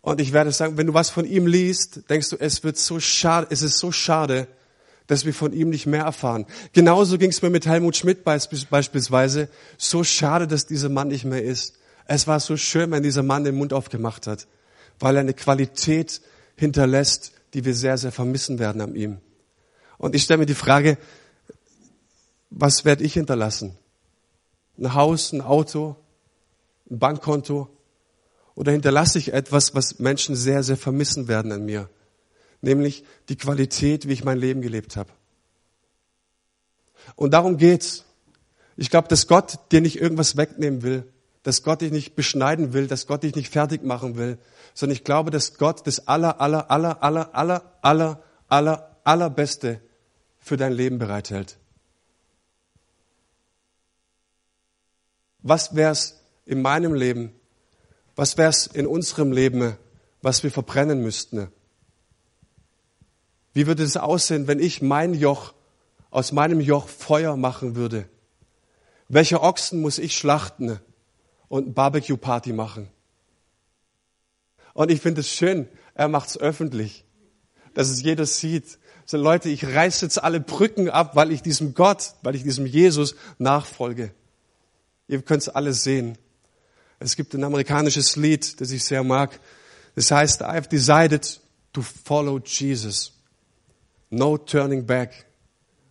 Und 0.00 0.20
ich 0.20 0.32
werde 0.32 0.52
sagen, 0.52 0.76
wenn 0.76 0.86
du 0.86 0.94
was 0.94 1.10
von 1.10 1.24
ihm 1.24 1.46
liest, 1.46 2.08
denkst 2.10 2.30
du, 2.30 2.36
es 2.36 2.62
wird 2.62 2.76
so 2.76 3.00
schade, 3.00 3.48
es 3.50 3.62
ist 3.62 3.78
so 3.78 3.90
schade, 3.90 4.46
dass 5.06 5.24
wir 5.24 5.34
von 5.34 5.52
ihm 5.52 5.70
nicht 5.70 5.86
mehr 5.86 6.04
erfahren. 6.04 6.46
Genauso 6.72 7.18
ging 7.18 7.30
es 7.30 7.42
mir 7.42 7.50
mit 7.50 7.66
Helmut 7.66 7.96
Schmidt 7.96 8.24
beispielsweise. 8.24 9.48
So 9.78 10.04
schade, 10.04 10.46
dass 10.46 10.66
dieser 10.66 10.88
Mann 10.88 11.08
nicht 11.08 11.24
mehr 11.24 11.42
ist. 11.42 11.78
Es 12.06 12.26
war 12.26 12.40
so 12.40 12.56
schön, 12.56 12.90
wenn 12.90 13.02
dieser 13.02 13.22
Mann 13.22 13.44
den 13.44 13.56
Mund 13.56 13.72
aufgemacht 13.72 14.26
hat, 14.26 14.46
weil 14.98 15.16
er 15.16 15.20
eine 15.20 15.34
Qualität 15.34 16.20
hinterlässt, 16.56 17.32
die 17.54 17.64
wir 17.64 17.74
sehr, 17.74 17.98
sehr 17.98 18.12
vermissen 18.12 18.58
werden 18.58 18.80
an 18.80 18.94
ihm. 18.94 19.18
Und 19.98 20.14
ich 20.14 20.24
stelle 20.24 20.38
mir 20.38 20.46
die 20.46 20.54
Frage, 20.54 20.98
was 22.50 22.84
werde 22.84 23.04
ich 23.04 23.14
hinterlassen? 23.14 23.76
Ein 24.78 24.94
Haus, 24.94 25.32
ein 25.32 25.40
Auto, 25.40 25.96
ein 26.90 26.98
Bankkonto? 26.98 27.68
Oder 28.54 28.72
hinterlasse 28.72 29.18
ich 29.18 29.32
etwas, 29.32 29.74
was 29.74 29.98
Menschen 29.98 30.34
sehr, 30.36 30.62
sehr 30.62 30.76
vermissen 30.76 31.28
werden 31.28 31.52
an 31.52 31.64
mir? 31.64 31.88
Nämlich 32.60 33.04
die 33.28 33.36
Qualität, 33.36 34.08
wie 34.08 34.12
ich 34.12 34.24
mein 34.24 34.38
Leben 34.38 34.62
gelebt 34.62 34.96
habe. 34.96 35.10
Und 37.14 37.32
darum 37.32 37.56
geht's. 37.56 38.04
Ich 38.76 38.90
glaube, 38.90 39.08
dass 39.08 39.26
Gott 39.26 39.58
dir 39.72 39.80
nicht 39.80 40.00
irgendwas 40.00 40.36
wegnehmen 40.36 40.82
will, 40.82 41.10
dass 41.42 41.62
Gott 41.62 41.80
dich 41.80 41.92
nicht 41.92 42.14
beschneiden 42.14 42.72
will, 42.72 42.88
dass 42.88 43.06
Gott 43.06 43.22
dich 43.22 43.34
nicht 43.34 43.52
fertig 43.52 43.84
machen 43.84 44.16
will, 44.16 44.38
sondern 44.74 44.96
ich 44.96 45.04
glaube, 45.04 45.30
dass 45.30 45.56
Gott 45.56 45.86
das 45.86 46.08
aller, 46.08 46.40
aller, 46.40 46.70
aller, 46.70 47.02
aller, 47.02 47.34
aller, 47.34 47.72
aller, 47.80 48.22
aller, 48.48 48.96
allerbeste 49.04 49.80
für 50.38 50.56
dein 50.56 50.72
Leben 50.72 50.98
bereithält. 50.98 51.56
Was 55.38 55.76
wär's 55.76 56.20
in 56.44 56.60
meinem 56.60 56.94
Leben? 56.94 57.32
Was 58.16 58.36
wär's 58.36 58.66
in 58.66 58.86
unserem 58.86 59.30
Leben, 59.30 59.76
was 60.22 60.42
wir 60.42 60.50
verbrennen 60.50 61.00
müssten? 61.02 61.48
Wie 63.56 63.66
würde 63.66 63.84
es 63.84 63.96
aussehen, 63.96 64.48
wenn 64.48 64.60
ich 64.60 64.82
mein 64.82 65.14
Joch, 65.14 65.54
aus 66.10 66.30
meinem 66.30 66.60
Joch 66.60 66.88
Feuer 66.88 67.38
machen 67.38 67.74
würde? 67.74 68.06
Welche 69.08 69.40
Ochsen 69.40 69.80
muss 69.80 69.98
ich 69.98 70.14
schlachten 70.14 70.78
und 71.48 71.74
Barbecue-Party 71.74 72.52
machen? 72.52 72.90
Und 74.74 74.90
ich 74.90 75.00
finde 75.00 75.22
es 75.22 75.30
schön, 75.30 75.70
er 75.94 76.08
macht 76.08 76.28
es 76.28 76.38
öffentlich, 76.38 77.06
dass 77.72 77.88
es 77.88 78.02
jeder 78.02 78.26
sieht. 78.26 78.76
So 79.06 79.16
Leute, 79.16 79.48
ich 79.48 79.64
reiße 79.64 80.04
jetzt 80.04 80.22
alle 80.22 80.40
Brücken 80.40 80.90
ab, 80.90 81.16
weil 81.16 81.32
ich 81.32 81.40
diesem 81.40 81.72
Gott, 81.72 82.12
weil 82.20 82.34
ich 82.34 82.42
diesem 82.42 82.66
Jesus 82.66 83.14
nachfolge. 83.38 84.12
Ihr 85.08 85.22
könnt 85.22 85.40
es 85.40 85.48
alles 85.48 85.82
sehen. 85.82 86.18
Es 86.98 87.16
gibt 87.16 87.32
ein 87.32 87.42
amerikanisches 87.42 88.16
Lied, 88.16 88.60
das 88.60 88.70
ich 88.70 88.84
sehr 88.84 89.02
mag. 89.02 89.40
Das 89.94 90.10
heißt, 90.10 90.44
I've 90.44 90.68
decided 90.68 91.40
to 91.72 91.80
follow 91.80 92.38
Jesus. 92.38 93.15
No 94.10 94.38
turning 94.38 94.86
back. 94.86 95.26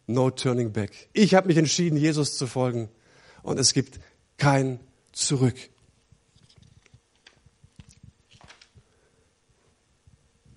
No 0.08 0.30
turning 0.30 0.72
back. 0.72 1.10
Ich 1.14 1.34
habe 1.34 1.48
mich 1.48 1.58
entschieden, 1.58 1.98
Jesus 1.98 2.38
zu 2.38 2.48
folgen. 2.48 2.90
Und 3.44 3.60
es 3.60 3.74
gibt 3.74 4.00
kein 4.38 4.80
Zurück. 5.12 5.56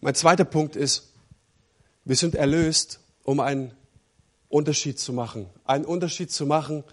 Mein 0.00 0.15
zweiter 0.15 0.45
Punkt 0.45 0.77
ist, 0.77 1.12
wir 2.05 2.17
sind 2.17 2.35
erlöst, 2.35 3.00
um 3.25 3.41
einen 3.41 3.75
Unterschied 4.49 4.99
zu 4.99 5.12
machen. 5.12 5.50
Einen 5.65 5.85
Unterschied 5.85 6.31
zu 6.31 6.47
machen 6.47 6.85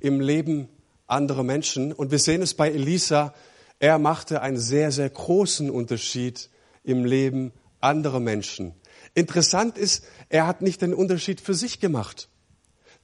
im 0.00 0.20
Leben 0.20 0.68
anderer 1.06 1.42
Menschen. 1.42 1.92
Und 1.92 2.10
wir 2.10 2.18
sehen 2.18 2.42
es 2.42 2.54
bei 2.54 2.70
Elisa. 2.70 3.34
Er 3.78 3.98
machte 3.98 4.40
einen 4.40 4.58
sehr, 4.58 4.90
sehr 4.90 5.10
großen 5.10 5.70
Unterschied 5.70 6.50
im 6.82 7.04
Leben 7.04 7.52
anderer 7.80 8.20
Menschen. 8.20 8.74
Interessant 9.16 9.78
ist, 9.78 10.04
er 10.28 10.46
hat 10.46 10.60
nicht 10.60 10.82
den 10.82 10.92
Unterschied 10.92 11.40
für 11.40 11.54
sich 11.54 11.80
gemacht. 11.80 12.28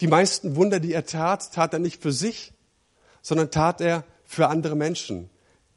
Die 0.03 0.07
meisten 0.07 0.57
Wunder, 0.57 0.79
die 0.79 0.93
er 0.93 1.07
tat, 1.07 1.55
tat 1.55 1.73
er 1.73 1.79
nicht 1.79 2.03
für 2.03 2.13
sich, 2.13 2.53
sondern 3.23 3.51
tat 3.51 3.81
er 3.81 4.05
für 4.23 4.49
andere 4.49 4.77
Menschen. 4.77 5.31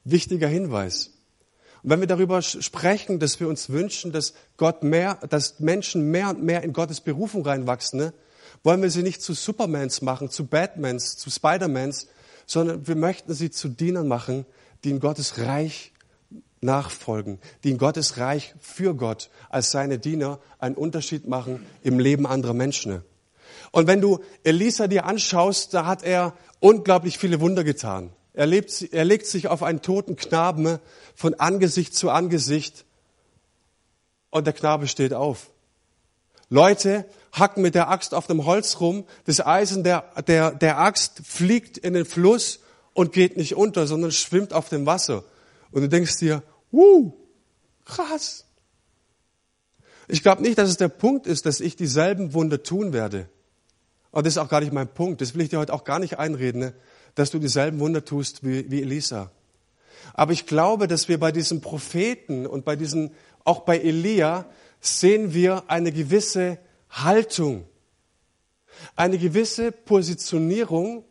Wichtiger 0.04 0.50
Hinweis. 0.50 1.12
Und 1.84 1.92
wenn 1.92 2.02
wir 2.02 2.08
darüber 2.08 2.42
sprechen, 2.42 3.20
dass 3.20 3.40
wir 3.40 3.48
uns 3.48 3.70
wünschen, 3.70 4.12
dass 4.12 4.34
Gott 4.58 4.84
mehr, 4.84 5.16
dass 5.30 5.62
Menschen 5.62 6.12
mehr 6.12 6.32
und 6.32 6.44
mehr 6.44 6.64
in 6.64 6.74
Gottes 6.74 7.00
Berufung 7.00 7.46
reinwachsen, 7.46 8.00
ne, 8.00 8.14
wollen 8.62 8.82
wir 8.82 8.92
sie 8.92 9.04
nicht 9.04 9.22
zu 9.22 9.34
Supermans 9.34 10.02
machen, 10.02 10.30
zu 10.30 10.48
Batmans, 10.48 11.16
zu 11.16 11.30
Spidermans, 11.30 12.08
sondern 12.46 12.86
wir 12.86 12.98
möchten 12.98 13.34
sie 13.34 13.52
zu 13.52 13.70
Dienern 13.70 14.10
machen, 14.10 14.46
die 14.84 14.90
in 14.90 15.00
Gottes 15.00 15.38
Reich 15.38 15.94
nachfolgen, 16.66 17.40
die 17.64 17.72
in 17.72 17.78
Gottes 17.78 18.18
Reich 18.18 18.56
für 18.60 18.96
Gott 18.96 19.30
als 19.50 19.72
seine 19.72 20.00
Diener 20.00 20.40
einen 20.60 20.76
Unterschied 20.76 21.28
machen 21.28 21.66
im 21.84 22.00
Leben 22.00 22.28
anderer 22.28 22.54
Menschen. 22.54 23.04
Und 23.72 23.88
wenn 23.88 24.02
du 24.02 24.20
Elisa 24.44 24.88
dir 24.88 25.06
anschaust, 25.06 25.74
da 25.74 25.86
hat 25.86 26.04
er 26.04 26.34
unglaublich 26.60 27.18
viele 27.18 27.40
Wunder 27.40 27.64
getan. 27.64 28.12
Er, 28.34 28.46
lebt, 28.46 28.82
er 28.92 29.06
legt 29.06 29.28
sich 29.28 29.48
auf 29.48 29.64
einen 29.64 29.82
toten 29.82 30.16
Knaben 30.16 30.80
von 31.16 31.34
Angesicht 31.36 31.96
zu 31.96 32.10
Angesicht 32.10 32.86
und 34.30 34.46
der 34.46 34.54
Knabe 34.54 34.88
steht 34.88 35.14
auf. 35.14 35.52
Leute 36.50 37.06
hacken 37.32 37.64
mit 37.64 37.76
der 37.76 37.90
Axt 37.90 38.14
auf 38.14 38.28
dem 38.28 38.46
Holz 38.46 38.80
rum, 38.80 39.06
das 39.26 39.46
Eisen 39.46 39.84
der, 39.84 40.04
der, 40.28 40.52
der 40.52 40.80
Axt 40.80 41.22
fliegt 41.26 41.78
in 41.78 41.94
den 41.94 42.06
Fluss 42.06 42.60
und 42.94 43.14
geht 43.14 43.38
nicht 43.38 43.56
unter, 43.56 43.88
sondern 43.88 44.12
schwimmt 44.12 44.54
auf 44.54 44.70
dem 44.70 44.86
Wasser. 44.86 45.24
Und 45.72 45.82
du 45.82 45.90
denkst 45.90 46.18
dir, 46.18 46.44
wuh, 46.76 47.14
krass. 47.86 48.46
Ich 50.08 50.22
glaube 50.22 50.42
nicht, 50.42 50.58
dass 50.58 50.70
es 50.70 50.78
der 50.78 50.90
Punkt 50.90 51.26
ist, 51.26 51.46
dass 51.46 51.60
ich 51.60 51.76
dieselben 51.76 52.34
Wunder 52.34 52.62
tun 52.62 52.94
werde. 52.94 53.28
Aber 54.12 54.24
das 54.24 54.34
ist 54.34 54.38
auch 54.38 54.50
gar 54.50 54.62
nicht 54.62 54.72
mein 54.72 54.88
Punkt. 54.88 55.22
Das 55.22 55.34
will 55.34 55.42
ich 55.42 55.50
dir 55.50 55.60
heute 55.60 55.74
auch 55.74 55.84
gar 55.84 56.00
nicht 56.00 56.20
einreden, 56.20 56.60
ne? 56.62 56.74
dass 57.16 57.32
du 57.32 57.40
dieselben 57.40 57.80
Wunder 57.80 58.06
tust 58.06 58.44
wie, 58.44 58.70
wie 58.70 58.82
Elisa. 58.82 59.32
Aber 60.14 60.32
ich 60.32 60.46
glaube, 60.46 60.88
dass 60.88 61.10
wir 61.10 61.20
bei 61.20 61.32
diesen 61.32 61.62
Propheten 61.62 62.46
und 62.46 62.66
bei 62.66 62.76
diesen, 62.76 63.12
auch 63.44 63.62
bei 63.62 63.80
Elia, 63.80 64.46
sehen 64.80 65.34
wir 65.34 65.64
eine 65.68 65.92
gewisse 65.92 66.60
Haltung, 66.90 67.66
eine 68.96 69.18
gewisse 69.18 69.72
Positionierung, 69.72 71.04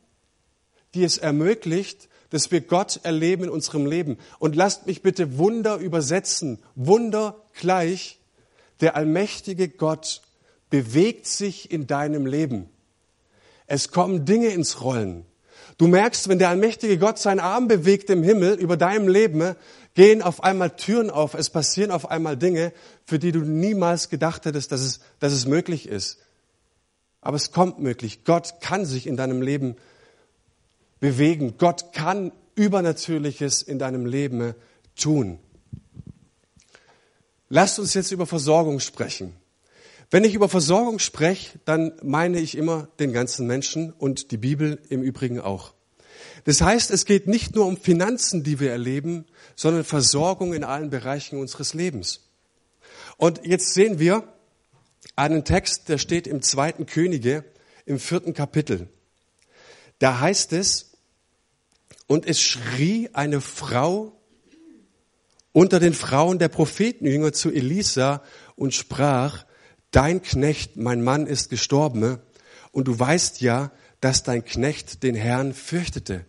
die 0.95 1.05
es 1.05 1.19
ermöglicht, 1.19 2.09
dass 2.35 2.51
wir 2.51 2.61
Gott 2.61 2.99
erleben 3.05 3.45
in 3.45 3.51
unserem 3.51 3.87
Leben. 3.87 4.19
Und 4.41 4.57
lasst 4.57 4.87
mich 4.87 5.03
bitte 5.03 5.39
Wunder 5.39 5.77
übersetzen. 5.77 6.59
Wunder 6.75 7.37
gleich. 7.55 8.19
Der 8.81 8.97
allmächtige 8.97 9.69
Gott 9.69 10.21
bewegt 10.69 11.29
sich 11.29 11.71
in 11.71 11.87
deinem 11.87 12.27
Leben. 12.27 12.69
Es 13.69 13.93
kommen 13.93 14.25
Dinge 14.25 14.49
ins 14.49 14.83
Rollen. 14.83 15.25
Du 15.79 15.87
merkst, 15.87 16.29
wenn 16.29 16.41
der 16.41 16.49
allmächtige 16.49 16.99
Gott 16.99 17.21
seinen 17.21 17.39
Arm 17.39 17.69
bewegt 17.69 18.11
im 18.11 18.25
Himmel 18.25 18.55
über 18.55 18.77
deinem 18.77 19.07
Leben, 19.07 19.55
gehen 19.95 20.21
auf 20.21 20.43
einmal 20.43 20.75
Türen 20.75 21.11
auf, 21.11 21.35
es 21.35 21.51
passieren 21.51 21.93
auf 21.93 22.11
einmal 22.11 22.37
Dinge, 22.37 22.73
für 23.05 23.21
die 23.21 23.31
du 23.31 23.41
niemals 23.41 24.09
gedacht 24.09 24.45
hättest, 24.45 24.73
dass 24.73 24.81
es, 24.81 25.01
dass 25.21 25.33
es 25.33 25.47
möglich 25.47 25.89
ist. 25.89 26.19
Aber 27.21 27.37
es 27.37 27.53
kommt 27.53 27.79
möglich. 27.79 28.25
Gott 28.25 28.61
kann 28.61 28.85
sich 28.85 29.07
in 29.07 29.17
deinem 29.17 29.41
Leben 29.41 29.77
bewegen. 31.01 31.55
Gott 31.59 31.93
kann 31.93 32.33
Übernatürliches 32.55 33.63
in 33.63 33.79
deinem 33.79 34.07
Leben 34.07 34.55
tun. 34.97 35.39
Lasst 37.49 37.79
uns 37.79 37.95
jetzt 37.95 38.11
über 38.11 38.27
Versorgung 38.27 38.81
sprechen. 38.81 39.35
Wenn 40.11 40.25
ich 40.25 40.35
über 40.35 40.49
Versorgung 40.49 40.99
spreche, 40.99 41.59
dann 41.65 41.93
meine 42.03 42.39
ich 42.39 42.57
immer 42.57 42.89
den 43.01 43.13
ganzen 43.13 43.47
Menschen 43.47 43.93
und 43.93 44.31
die 44.31 44.37
Bibel 44.37 44.79
im 44.89 45.03
Übrigen 45.03 45.41
auch. 45.41 45.75
Das 46.45 46.61
heißt, 46.61 46.91
es 46.91 47.05
geht 47.05 47.27
nicht 47.27 47.55
nur 47.55 47.67
um 47.67 47.77
Finanzen, 47.77 48.43
die 48.43 48.61
wir 48.61 48.71
erleben, 48.71 49.25
sondern 49.57 49.85
Versorgung 49.85 50.53
in 50.53 50.63
allen 50.63 50.91
Bereichen 50.91 51.39
unseres 51.39 51.75
Lebens. 51.75 52.29
Und 53.17 53.47
jetzt 53.47 53.75
sehen 53.75 53.99
wir 53.99 54.29
einen 55.17 55.45
Text, 55.45 55.89
der 55.89 55.99
steht 55.99 56.27
im 56.27 56.43
zweiten 56.43 56.87
Könige 56.87 57.45
im 57.87 57.99
vierten 57.99 58.35
Kapitel. 58.35 58.89
Da 59.99 60.21
heißt 60.21 60.53
es, 60.53 60.93
und 62.07 62.27
es 62.27 62.41
schrie 62.41 63.11
eine 63.13 63.41
Frau 63.41 64.13
unter 65.53 65.79
den 65.79 65.95
Frauen 65.95 66.39
der 66.39 66.49
Prophetenjünger 66.49 67.33
zu 67.33 67.51
Elisa 67.51 68.23
und 68.57 68.75
sprach, 68.75 69.45
dein 69.93 70.21
Knecht, 70.21 70.77
mein 70.77 71.03
Mann 71.03 71.27
ist 71.27 71.49
gestorben, 71.49 72.19
und 72.73 72.89
du 72.89 72.99
weißt 72.99 73.41
ja, 73.41 73.71
dass 74.01 74.25
dein 74.25 74.45
Knecht 74.45 75.05
den 75.05 75.15
Herrn 75.15 75.55
fürchtete. 75.55 76.27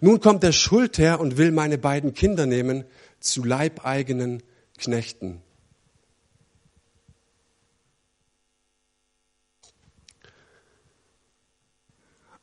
Nun 0.00 0.20
kommt 0.20 0.42
der 0.42 0.52
Schuldherr 0.52 1.18
und 1.18 1.38
will 1.38 1.50
meine 1.50 1.78
beiden 1.78 2.14
Kinder 2.14 2.46
nehmen 2.46 2.84
zu 3.20 3.42
leibeigenen 3.42 4.42
Knechten. 4.78 5.40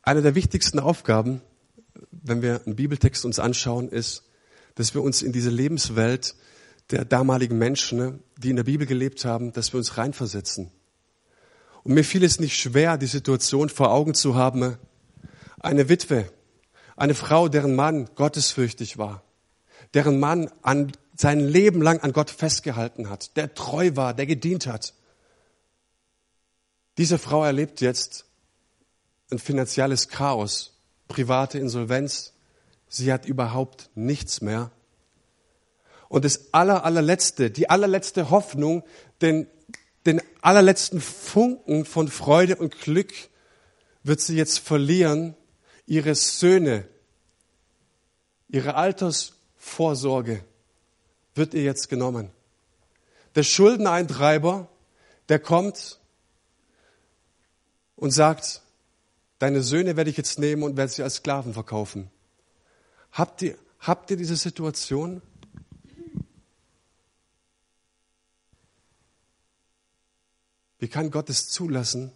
Eine 0.02 0.22
der 0.22 0.34
wichtigsten 0.34 0.78
Aufgaben 0.78 1.42
wenn 2.10 2.42
wir 2.42 2.62
einen 2.64 2.76
Bibeltext 2.76 3.24
uns 3.24 3.38
anschauen, 3.38 3.88
ist, 3.88 4.24
dass 4.74 4.94
wir 4.94 5.02
uns 5.02 5.22
in 5.22 5.32
diese 5.32 5.50
Lebenswelt 5.50 6.34
der 6.90 7.04
damaligen 7.04 7.58
Menschen, 7.58 7.98
ne, 7.98 8.18
die 8.36 8.50
in 8.50 8.56
der 8.56 8.64
Bibel 8.64 8.86
gelebt 8.86 9.24
haben, 9.24 9.52
dass 9.52 9.72
wir 9.72 9.78
uns 9.78 9.96
reinversetzen. 9.96 10.70
Und 11.82 11.94
mir 11.94 12.04
fiel 12.04 12.24
es 12.24 12.40
nicht 12.40 12.56
schwer, 12.56 12.98
die 12.98 13.06
Situation 13.06 13.68
vor 13.68 13.90
Augen 13.90 14.14
zu 14.14 14.34
haben, 14.34 14.76
eine 15.60 15.88
Witwe, 15.88 16.30
eine 16.96 17.14
Frau, 17.14 17.48
deren 17.48 17.74
Mann 17.74 18.10
gottesfürchtig 18.14 18.98
war, 18.98 19.22
deren 19.94 20.20
Mann 20.20 20.50
an 20.62 20.92
sein 21.16 21.40
Leben 21.40 21.82
lang 21.82 22.00
an 22.00 22.12
Gott 22.12 22.30
festgehalten 22.30 23.08
hat, 23.08 23.36
der 23.36 23.54
treu 23.54 23.90
war, 23.94 24.14
der 24.14 24.26
gedient 24.26 24.66
hat. 24.66 24.94
Diese 26.98 27.18
Frau 27.18 27.44
erlebt 27.44 27.80
jetzt 27.80 28.26
ein 29.30 29.38
finanzielles 29.38 30.08
Chaos, 30.08 30.76
private 31.08 31.58
Insolvenz. 31.58 32.34
Sie 32.88 33.12
hat 33.12 33.26
überhaupt 33.26 33.90
nichts 33.94 34.40
mehr. 34.40 34.70
Und 36.08 36.24
das 36.24 36.52
aller, 36.52 36.84
allerletzte, 36.84 37.50
die 37.50 37.70
allerletzte 37.70 38.30
Hoffnung, 38.30 38.82
den, 39.22 39.46
den 40.06 40.20
allerletzten 40.42 41.00
Funken 41.00 41.84
von 41.84 42.08
Freude 42.08 42.56
und 42.56 42.80
Glück 42.80 43.12
wird 44.02 44.20
sie 44.20 44.36
jetzt 44.36 44.58
verlieren. 44.58 45.36
Ihre 45.86 46.14
Söhne, 46.14 46.88
ihre 48.48 48.74
Altersvorsorge 48.74 50.44
wird 51.34 51.54
ihr 51.54 51.62
jetzt 51.62 51.88
genommen. 51.88 52.30
Der 53.34 53.44
Schuldeneintreiber, 53.44 54.68
der 55.28 55.38
kommt 55.38 56.00
und 57.94 58.10
sagt, 58.10 58.62
Deine 59.40 59.62
Söhne 59.62 59.96
werde 59.96 60.10
ich 60.10 60.18
jetzt 60.18 60.38
nehmen 60.38 60.62
und 60.62 60.76
werde 60.76 60.92
sie 60.92 61.02
als 61.02 61.16
Sklaven 61.16 61.54
verkaufen. 61.54 62.10
Habt 63.10 63.40
ihr, 63.40 63.56
habt 63.78 64.10
ihr 64.10 64.18
diese 64.18 64.36
Situation? 64.36 65.22
Wie 70.78 70.88
kann 70.88 71.10
Gott 71.10 71.30
es 71.30 71.48
zulassen, 71.48 72.12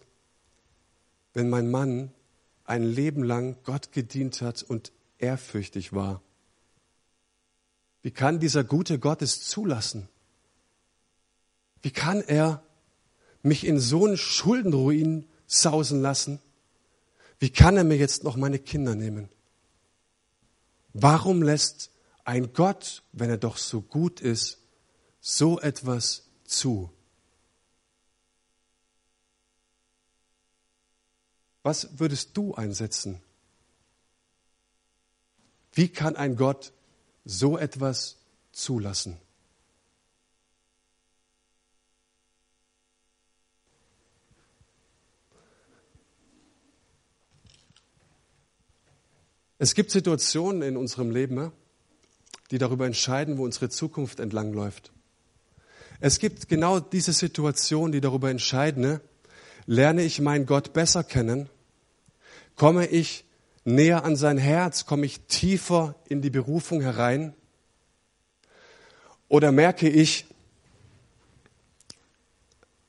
wenn 1.33 1.49
mein 1.49 1.71
Mann 1.71 2.11
ein 2.63 2.83
Leben 2.83 3.23
lang 3.23 3.57
Gott 3.63 3.91
gedient 3.91 4.43
hat 4.43 4.61
und 4.61 4.91
ehrfürchtig 5.17 5.93
war? 5.93 6.21
Wie 8.03 8.11
kann 8.11 8.39
dieser 8.39 8.63
gute 8.63 8.99
Gott 8.99 9.23
es 9.23 9.41
zulassen? 9.41 10.09
Wie 11.81 11.89
kann 11.89 12.21
er 12.21 12.63
mich 13.41 13.65
in 13.65 13.79
so 13.79 14.05
einen 14.05 14.15
Schuldenruin 14.15 15.25
sausen 15.47 16.03
lassen? 16.03 16.39
Wie 17.39 17.49
kann 17.49 17.77
er 17.77 17.83
mir 17.83 17.97
jetzt 17.97 18.23
noch 18.23 18.35
meine 18.35 18.59
Kinder 18.59 18.95
nehmen? 18.95 19.29
Warum 20.93 21.41
lässt 21.41 21.91
ein 22.23 22.53
Gott, 22.53 23.03
wenn 23.11 23.29
er 23.29 23.37
doch 23.37 23.57
so 23.57 23.81
gut 23.81 24.21
ist, 24.21 24.59
so 25.19 25.59
etwas 25.59 26.23
zu? 26.45 26.89
Was 31.63 31.99
würdest 31.99 32.37
du 32.37 32.53
einsetzen? 32.53 33.21
Wie 35.73 35.89
kann 35.89 36.15
ein 36.15 36.35
Gott 36.35 36.71
so 37.25 37.57
etwas 37.57 38.17
zulassen? 38.51 39.17
Es 49.57 49.73
gibt 49.73 49.91
Situationen 49.91 50.61
in 50.61 50.75
unserem 50.75 51.11
Leben, 51.11 51.51
die 52.51 52.57
darüber 52.57 52.85
entscheiden, 52.85 53.37
wo 53.37 53.45
unsere 53.45 53.69
Zukunft 53.69 54.19
entlangläuft. 54.19 54.91
Es 55.99 56.19
gibt 56.19 56.49
genau 56.49 56.79
diese 56.79 57.13
Situationen, 57.13 57.93
die 57.93 58.01
darüber 58.01 58.29
entscheiden, 58.29 58.99
lerne 59.65 60.03
ich 60.03 60.19
meinen 60.19 60.45
Gott 60.45 60.73
besser 60.73 61.03
kennen, 61.03 61.49
komme 62.55 62.85
ich 62.85 63.23
näher 63.63 64.03
an 64.03 64.15
sein 64.15 64.37
Herz, 64.37 64.85
komme 64.85 65.05
ich 65.05 65.21
tiefer 65.21 65.95
in 66.07 66.21
die 66.21 66.29
Berufung 66.29 66.81
herein 66.81 67.33
oder 69.29 69.51
merke 69.51 69.89
ich, 69.89 70.25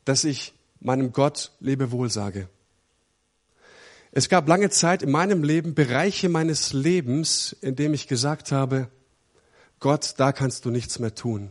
dass 0.05 0.24
ich 0.24 0.52
meinem 0.81 1.12
Gott 1.12 1.52
Lebewohl 1.61 2.11
sage. 2.11 2.48
Es 4.16 4.31
gab 4.31 4.48
lange 4.48 4.70
Zeit 4.70 5.02
in 5.02 5.11
meinem 5.11 5.44
Leben 5.44 5.74
Bereiche 5.74 6.31
meines 6.31 6.72
Lebens, 6.72 7.55
in 7.61 7.76
dem 7.76 7.92
ich 7.92 8.09
gesagt 8.09 8.50
habe, 8.50 8.88
Gott, 9.79 10.14
da 10.16 10.33
kannst 10.33 10.64
du 10.64 10.70
nichts 10.70 10.98
mehr 10.98 11.14
tun. 11.14 11.50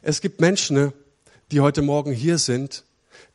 Es 0.00 0.22
gibt 0.22 0.40
Menschen, 0.40 0.94
die 1.50 1.60
heute 1.60 1.82
Morgen 1.82 2.12
hier 2.12 2.38
sind, 2.38 2.86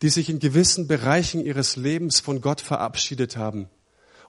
die 0.01 0.09
sich 0.09 0.31
in 0.31 0.39
gewissen 0.39 0.87
Bereichen 0.87 1.45
ihres 1.45 1.75
Lebens 1.75 2.19
von 2.19 2.41
Gott 2.41 2.61
verabschiedet 2.61 3.37
haben 3.37 3.69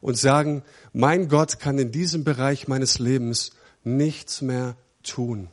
und 0.03 0.19
sagen, 0.19 0.63
mein 0.93 1.29
Gott 1.29 1.59
kann 1.59 1.79
in 1.79 1.93
diesem 1.93 2.23
Bereich 2.23 2.69
meines 2.69 2.99
Lebens 2.99 3.53
nichts 3.83 4.43
mehr 4.43 4.77
tun. 5.03 5.49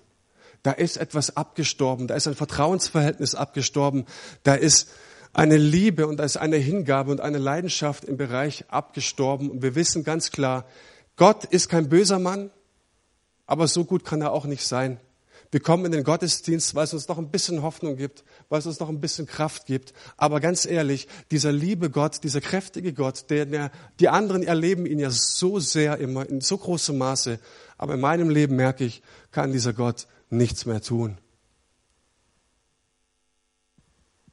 Da 0.63 0.73
ist 0.73 0.97
etwas 0.97 1.37
abgestorben, 1.37 2.07
da 2.07 2.15
ist 2.15 2.27
ein 2.27 2.35
Vertrauensverhältnis 2.35 3.35
abgestorben, 3.35 4.05
da 4.43 4.53
ist 4.53 4.89
eine 5.37 5.57
Liebe 5.57 6.07
und 6.07 6.19
ist 6.19 6.37
eine 6.37 6.57
Hingabe 6.57 7.11
und 7.11 7.21
eine 7.21 7.37
Leidenschaft 7.37 8.03
im 8.05 8.17
Bereich 8.17 8.65
abgestorben. 8.69 9.51
Und 9.51 9.61
wir 9.61 9.75
wissen 9.75 10.03
ganz 10.03 10.31
klar, 10.31 10.65
Gott 11.15 11.45
ist 11.45 11.69
kein 11.69 11.89
böser 11.89 12.19
Mann. 12.19 12.49
aber 13.45 13.67
so 13.67 13.85
gut 13.85 14.03
kann 14.03 14.21
er 14.21 14.33
auch 14.33 14.45
nicht 14.45 14.65
sein. 14.65 14.99
Wir 15.51 15.61
kommen 15.61 15.85
in 15.85 15.93
den 15.93 16.03
Gottesdienst, 16.03 16.75
weil 16.75 16.83
es 16.83 16.93
uns 16.93 17.07
noch 17.07 17.17
ein 17.17 17.31
bisschen 17.31 17.61
Hoffnung 17.61 17.95
gibt, 17.95 18.25
weil 18.49 18.59
es 18.59 18.65
uns 18.65 18.79
noch 18.81 18.89
ein 18.89 18.99
bisschen 18.99 19.27
Kraft 19.27 19.67
gibt. 19.67 19.93
Aber 20.17 20.41
ganz 20.41 20.65
ehrlich, 20.65 21.07
dieser 21.31 21.53
liebe 21.53 21.89
Gott, 21.89 22.23
dieser 22.23 22.41
kräftige 22.41 22.91
Gott, 22.91 23.29
der, 23.29 23.45
der, 23.45 23.71
die 24.01 24.09
anderen 24.09 24.43
erleben 24.43 24.85
ihn 24.85 24.99
ja 24.99 25.11
so 25.11 25.59
sehr 25.59 25.99
immer, 25.99 26.27
in 26.27 26.41
so 26.41 26.57
großem 26.57 26.97
Maße. 26.97 27.39
Aber 27.77 27.93
in 27.93 28.01
meinem 28.01 28.29
Leben 28.29 28.57
merke 28.57 28.83
ich, 28.83 29.01
kann 29.31 29.53
dieser 29.53 29.71
Gott 29.71 30.07
nichts 30.29 30.65
mehr 30.65 30.81
tun. 30.81 31.19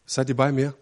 Seid 0.07 0.31
ihr 0.31 0.37
bei 0.37 0.51
mir? 0.51 0.75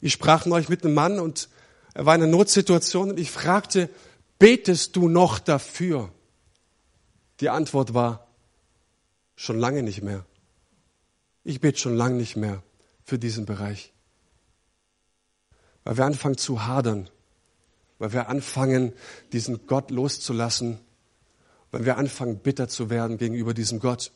Ich 0.00 0.12
sprach 0.12 0.46
neulich 0.46 0.68
mit 0.68 0.84
einem 0.84 0.94
Mann 0.94 1.18
und 1.18 1.48
er 1.94 2.06
war 2.06 2.14
in 2.14 2.22
einer 2.22 2.30
Notsituation 2.30 3.10
und 3.10 3.18
ich 3.18 3.30
fragte, 3.30 3.90
betest 4.38 4.94
du 4.96 5.08
noch 5.08 5.38
dafür? 5.38 6.12
Die 7.40 7.48
Antwort 7.48 7.94
war, 7.94 8.28
schon 9.34 9.58
lange 9.58 9.82
nicht 9.82 10.02
mehr. 10.02 10.24
Ich 11.44 11.60
bete 11.60 11.78
schon 11.78 11.96
lange 11.96 12.16
nicht 12.16 12.36
mehr 12.36 12.62
für 13.04 13.18
diesen 13.18 13.46
Bereich. 13.46 13.92
Weil 15.84 15.96
wir 15.96 16.04
anfangen 16.04 16.36
zu 16.36 16.66
hadern, 16.66 17.08
weil 17.98 18.12
wir 18.12 18.28
anfangen, 18.28 18.92
diesen 19.32 19.66
Gott 19.66 19.90
loszulassen, 19.90 20.78
weil 21.70 21.84
wir 21.84 21.96
anfangen, 21.96 22.38
bitter 22.38 22.68
zu 22.68 22.90
werden 22.90 23.18
gegenüber 23.18 23.54
diesem 23.54 23.80
Gott. 23.80 24.12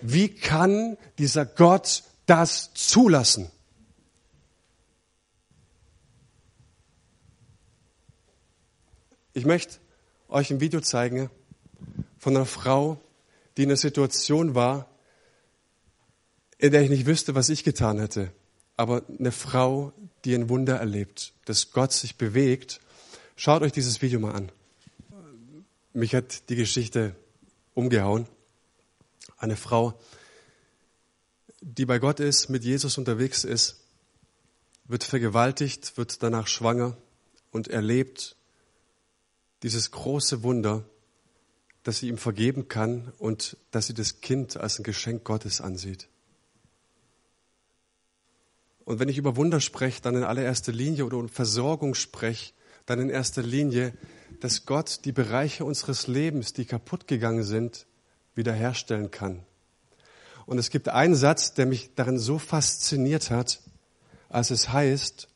Wie 0.00 0.28
kann 0.28 0.96
dieser 1.18 1.46
Gott 1.46 2.02
das 2.26 2.72
zulassen? 2.74 3.50
Ich 9.32 9.44
möchte 9.44 9.78
euch 10.28 10.50
ein 10.50 10.60
Video 10.60 10.80
zeigen 10.80 11.30
von 12.18 12.36
einer 12.36 12.46
Frau, 12.46 13.00
die 13.56 13.62
in 13.62 13.68
einer 13.68 13.76
Situation 13.76 14.56
war, 14.56 14.90
in 16.58 16.72
der 16.72 16.82
ich 16.82 16.90
nicht 16.90 17.06
wüsste, 17.06 17.36
was 17.36 17.48
ich 17.48 17.62
getan 17.62 18.00
hätte. 18.00 18.32
Aber 18.76 19.04
eine 19.18 19.30
Frau, 19.30 19.92
die 20.24 20.34
ein 20.34 20.48
Wunder 20.48 20.78
erlebt, 20.78 21.32
dass 21.44 21.70
Gott 21.70 21.92
sich 21.92 22.16
bewegt. 22.16 22.80
Schaut 23.36 23.62
euch 23.62 23.70
dieses 23.70 24.02
Video 24.02 24.18
mal 24.18 24.34
an. 24.34 24.52
Mich 25.92 26.14
hat 26.14 26.48
die 26.48 26.56
Geschichte 26.56 27.14
umgehauen. 27.74 28.26
Eine 29.36 29.56
Frau, 29.56 29.98
die 31.60 31.86
bei 31.86 32.00
Gott 32.00 32.18
ist, 32.18 32.48
mit 32.48 32.64
Jesus 32.64 32.98
unterwegs 32.98 33.44
ist, 33.44 33.76
wird 34.86 35.04
vergewaltigt, 35.04 35.96
wird 35.96 36.20
danach 36.20 36.48
schwanger 36.48 36.96
und 37.52 37.68
erlebt 37.68 38.36
dieses 39.62 39.90
große 39.90 40.42
Wunder, 40.42 40.84
dass 41.82 41.98
sie 41.98 42.08
ihm 42.08 42.18
vergeben 42.18 42.68
kann 42.68 43.12
und 43.18 43.56
dass 43.70 43.86
sie 43.86 43.94
das 43.94 44.20
Kind 44.20 44.56
als 44.56 44.78
ein 44.78 44.84
Geschenk 44.84 45.24
Gottes 45.24 45.60
ansieht. 45.60 46.08
Und 48.84 48.98
wenn 48.98 49.08
ich 49.08 49.18
über 49.18 49.36
Wunder 49.36 49.60
spreche, 49.60 50.02
dann 50.02 50.16
in 50.16 50.24
allererster 50.24 50.72
Linie 50.72 51.06
oder 51.06 51.16
um 51.16 51.28
Versorgung 51.28 51.94
spreche, 51.94 52.52
dann 52.86 52.98
in 52.98 53.10
erster 53.10 53.42
Linie, 53.42 53.94
dass 54.40 54.66
Gott 54.66 55.04
die 55.04 55.12
Bereiche 55.12 55.64
unseres 55.64 56.06
Lebens, 56.06 56.52
die 56.52 56.64
kaputt 56.64 57.06
gegangen 57.06 57.44
sind, 57.44 57.86
wiederherstellen 58.34 59.10
kann. 59.10 59.44
Und 60.46 60.58
es 60.58 60.70
gibt 60.70 60.88
einen 60.88 61.14
Satz, 61.14 61.54
der 61.54 61.66
mich 61.66 61.94
darin 61.94 62.18
so 62.18 62.38
fasziniert 62.38 63.30
hat, 63.30 63.60
als 64.28 64.50
es 64.50 64.70
heißt, 64.72 65.28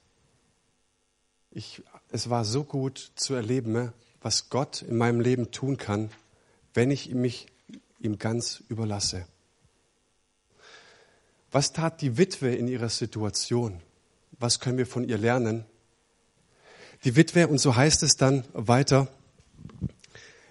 ich, 1.53 1.83
es 2.11 2.31
war 2.31 2.45
so 2.45 2.65
gut 2.65 3.13
zu 3.15 3.35
erleben, 3.35 3.73
was 4.25 4.49
Gott 4.49 4.81
in 4.81 4.97
meinem 4.97 5.21
Leben 5.21 5.51
tun 5.51 5.77
kann, 5.77 6.11
wenn 6.73 6.91
ich 6.91 7.11
mich 7.11 7.47
ihm 8.01 8.19
ganz 8.19 8.65
überlasse. 8.71 9.27
Was 11.53 11.75
tat 11.75 12.01
die 12.01 12.17
Witwe 12.17 12.55
in 12.55 12.67
ihrer 12.67 12.89
Situation? 12.89 13.83
Was 14.39 14.61
können 14.61 14.79
wir 14.79 14.87
von 14.87 15.07
ihr 15.07 15.19
lernen? 15.19 15.67
Die 17.05 17.17
Witwe, 17.17 17.49
und 17.49 17.59
so 17.59 17.77
heißt 17.77 18.03
es 18.03 18.17
dann 18.17 18.45
weiter 18.55 19.09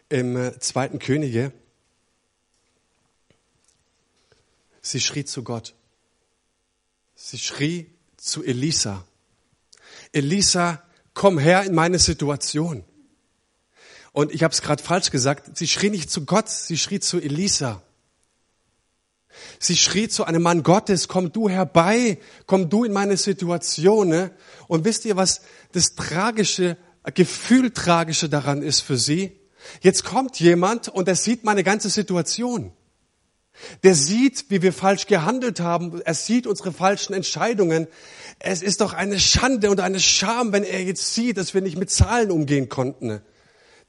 im 0.08 0.38
äh, 0.38 0.60
zweiten 0.60 1.00
Könige, 1.00 1.52
sie 4.84 5.02
schrie 5.02 5.26
zu 5.26 5.44
Gott. 5.44 5.74
Sie 7.16 7.40
schrie 7.40 7.90
zu 8.18 8.44
Elisa. 8.44 9.04
Elisa, 10.12 10.84
komm 11.16 11.40
her 11.40 11.64
in 11.64 11.74
meine 11.74 11.98
Situation. 11.98 12.86
Und 14.14 14.32
ich 14.32 14.44
habe 14.44 14.54
es 14.54 14.62
gerade 14.62 14.82
falsch 14.82 15.10
gesagt, 15.10 15.58
sie 15.58 15.68
schrie 15.68 15.90
nicht 15.90 16.10
zu 16.10 16.24
Gott, 16.24 16.48
sie 16.48 16.78
schrie 16.78 17.00
zu 17.00 17.20
Elisa. 17.20 17.82
Sie 19.60 19.76
schrie 19.76 20.08
zu 20.08 20.24
einem 20.24 20.44
Mann 20.44 20.62
Gottes, 20.62 21.08
komm 21.08 21.32
du 21.32 21.50
herbei, 21.50 22.20
komm 22.46 22.70
du 22.70 22.84
in 22.84 22.94
meine 22.94 23.18
Situation. 23.18 24.10
Ne? 24.10 24.32
Und 24.68 24.86
wisst 24.86 25.06
ihr, 25.06 25.18
was 25.18 25.42
das 25.72 25.96
tragische, 25.96 26.78
Gefühl 27.16 27.72
tragische 27.72 28.30
daran 28.30 28.62
ist 28.62 28.82
für 28.82 28.98
sie? 28.98 29.40
Jetzt 29.82 30.04
kommt 30.04 30.40
jemand 30.40 30.90
und 30.90 31.08
er 31.08 31.16
sieht 31.16 31.44
meine 31.44 31.64
ganze 31.64 31.90
Situation. 31.90 32.72
Der 33.82 33.96
sieht, 33.96 34.46
wie 34.50 34.62
wir 34.62 34.74
falsch 34.74 35.08
gehandelt 35.08 35.60
haben. 35.60 36.02
Er 36.02 36.14
sieht 36.14 36.46
unsere 36.46 36.72
falschen 36.72 37.14
Entscheidungen. 37.14 37.88
Es 38.38 38.62
ist 38.62 38.82
doch 38.82 38.94
eine 38.94 39.20
Schande 39.20 39.72
und 39.72 39.80
eine 39.80 40.00
Scham, 40.00 40.52
wenn 40.52 40.64
er 40.64 40.84
jetzt 40.84 41.16
sieht, 41.16 41.38
dass 41.38 41.56
wir 41.56 41.62
nicht 41.62 41.78
mit 41.78 41.90
Zahlen 41.90 42.30
umgehen 42.30 42.70
konnten 42.70 43.24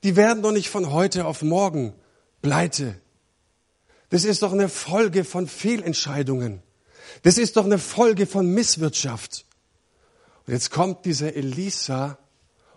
die 0.04 0.16
werden 0.16 0.42
doch 0.42 0.52
nicht 0.52 0.68
von 0.68 0.92
heute 0.92 1.24
auf 1.24 1.40
morgen 1.40 1.94
pleite. 2.42 3.00
Das 4.10 4.24
ist 4.24 4.42
doch 4.42 4.52
eine 4.52 4.68
Folge 4.68 5.24
von 5.24 5.48
Fehlentscheidungen. 5.48 6.62
Das 7.22 7.38
ist 7.38 7.56
doch 7.56 7.64
eine 7.64 7.78
Folge 7.78 8.26
von 8.26 8.46
Misswirtschaft. 8.46 9.46
Und 10.46 10.52
jetzt 10.52 10.70
kommt 10.70 11.06
dieser 11.06 11.34
Elisa 11.34 12.18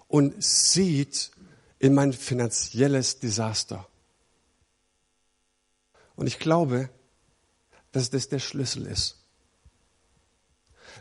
und 0.08 0.42
sieht 0.42 1.32
in 1.80 1.94
mein 1.94 2.13
finanzielles 2.13 3.20
Desaster. 3.20 3.86
Und 6.16 6.28
ich 6.28 6.40
glaube, 6.40 6.90
dass 7.92 8.10
das 8.10 8.30
der 8.30 8.40
Schlüssel 8.40 8.88
ist. 8.88 9.18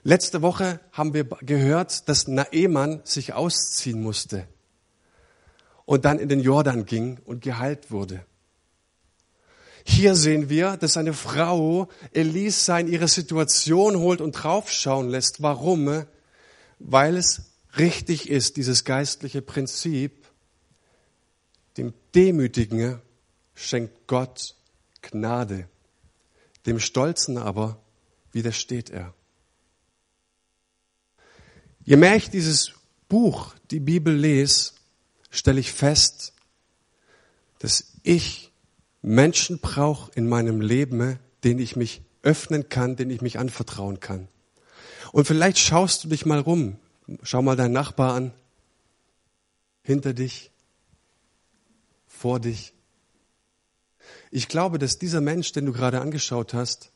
Letzte 0.03 0.43
Woche 0.43 0.81
haben 0.91 1.15
wir 1.15 1.25
gehört, 1.25 2.09
dass 2.09 2.27
Naemann 2.27 3.01
sich 3.05 3.33
ausziehen 3.33 4.03
musste 4.03 4.49
und 5.87 6.05
dann 6.05 6.19
in 6.19 6.29
den 6.29 6.41
Jordan 6.41 6.85
ging 6.85 7.19
und 7.25 7.41
geheilt 7.41 7.91
wurde. 7.91 8.27
Hier 9.85 10.17
sehen 10.17 10.51
wir, 10.51 10.77
dass 10.77 10.97
eine 10.97 11.15
Frau 11.15 11.89
Elisa 12.13 12.79
in 12.79 12.89
ihre 12.89 13.07
Situation 13.07 13.97
holt 13.97 14.21
und 14.21 14.33
draufschauen 14.33 15.09
lässt. 15.09 15.43
Warum? 15.43 16.05
Weil 16.81 17.17
es 17.17 17.53
richtig 17.79 18.29
ist, 18.29 18.57
dieses 18.57 18.85
geistliche 18.85 19.43
Prinzip, 19.43 20.27
dem 21.77 21.95
Demütigen 22.15 23.01
schenkt 23.55 24.09
Gott 24.09 24.57
Gnade, 25.03 25.69
dem 26.67 26.81
Stolzen 26.81 27.39
aber 27.39 27.79
widersteht 28.33 28.91
er. 28.91 29.15
Je 31.85 31.97
mehr 31.97 32.17
ich 32.17 32.29
dieses 32.29 32.73
Buch, 33.09 33.55
die 33.71 33.79
Bibel 33.79 34.13
lese, 34.13 34.73
stelle 35.37 35.61
ich 35.61 35.73
fest, 35.73 36.33
dass 37.59 37.93
ich 38.03 38.53
Menschen 39.03 39.59
brauche 39.59 40.11
in 40.15 40.29
meinem 40.29 40.61
Leben, 40.61 41.19
denen 41.45 41.61
ich 41.61 41.77
mich 41.77 42.03
öffnen 42.23 42.69
kann, 42.69 42.97
denen 42.97 43.11
ich 43.11 43.23
mich 43.23 43.39
anvertrauen 43.39 44.01
kann. 44.01 44.29
Und 45.13 45.27
vielleicht 45.27 45.59
schaust 45.59 46.05
du 46.05 46.09
dich 46.09 46.27
mal 46.27 46.41
rum. 46.41 46.77
Schau 47.23 47.41
mal 47.41 47.57
deinen 47.57 47.73
Nachbar 47.73 48.15
an. 48.15 48.33
Hinter 49.83 50.13
dich. 50.13 50.51
Vor 52.07 52.41
dich. 52.41 52.73
Ich 54.31 54.49
glaube, 54.49 54.79
dass 54.79 54.99
dieser 54.99 55.21
Mensch, 55.21 55.53
den 55.53 55.67
du 55.67 55.73
gerade 55.73 56.01
angeschaut 56.01 56.53
hast, 56.53 56.91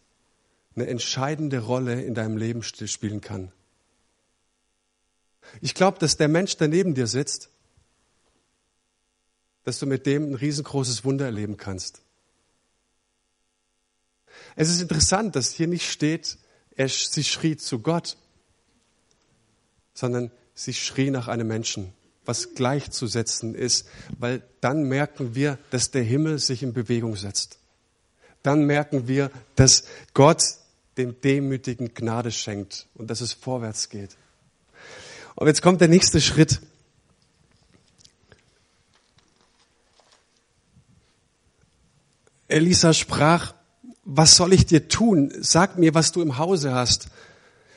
eine 0.74 0.86
entscheidende 0.86 1.60
Rolle 1.60 2.02
in 2.02 2.14
deinem 2.14 2.36
Leben 2.36 2.62
spielen 2.62 3.20
kann. 3.20 3.52
Ich 5.60 5.74
glaube, 5.74 5.98
dass 5.98 6.16
der 6.16 6.28
Mensch, 6.28 6.56
der 6.56 6.68
neben 6.68 6.94
dir 6.94 7.06
sitzt, 7.06 7.50
dass 9.70 9.78
du 9.78 9.86
mit 9.86 10.04
dem 10.04 10.32
ein 10.32 10.34
riesengroßes 10.34 11.04
Wunder 11.04 11.26
erleben 11.26 11.56
kannst. 11.56 12.02
Es 14.56 14.68
ist 14.68 14.80
interessant, 14.80 15.36
dass 15.36 15.52
hier 15.52 15.68
nicht 15.68 15.88
steht, 15.88 16.38
er, 16.74 16.88
sie 16.88 17.22
schrie 17.22 17.56
zu 17.56 17.78
Gott, 17.78 18.16
sondern 19.94 20.32
sie 20.56 20.74
schrie 20.74 21.12
nach 21.12 21.28
einem 21.28 21.46
Menschen, 21.46 21.92
was 22.24 22.56
gleichzusetzen 22.56 23.54
ist, 23.54 23.86
weil 24.18 24.42
dann 24.60 24.82
merken 24.82 25.36
wir, 25.36 25.56
dass 25.70 25.92
der 25.92 26.02
Himmel 26.02 26.40
sich 26.40 26.64
in 26.64 26.72
Bewegung 26.72 27.14
setzt. 27.14 27.60
Dann 28.42 28.64
merken 28.64 29.06
wir, 29.06 29.30
dass 29.54 29.84
Gott 30.14 30.42
dem 30.96 31.20
Demütigen 31.20 31.94
Gnade 31.94 32.32
schenkt 32.32 32.88
und 32.94 33.08
dass 33.08 33.20
es 33.20 33.34
vorwärts 33.34 33.88
geht. 33.88 34.16
Und 35.36 35.46
jetzt 35.46 35.62
kommt 35.62 35.80
der 35.80 35.86
nächste 35.86 36.20
Schritt. 36.20 36.60
Elisa 42.50 42.92
sprach, 42.92 43.54
was 44.04 44.36
soll 44.36 44.52
ich 44.52 44.66
dir 44.66 44.88
tun? 44.88 45.32
Sag 45.40 45.78
mir, 45.78 45.94
was 45.94 46.12
du 46.12 46.20
im 46.20 46.38
Hause 46.38 46.74
hast. 46.74 47.08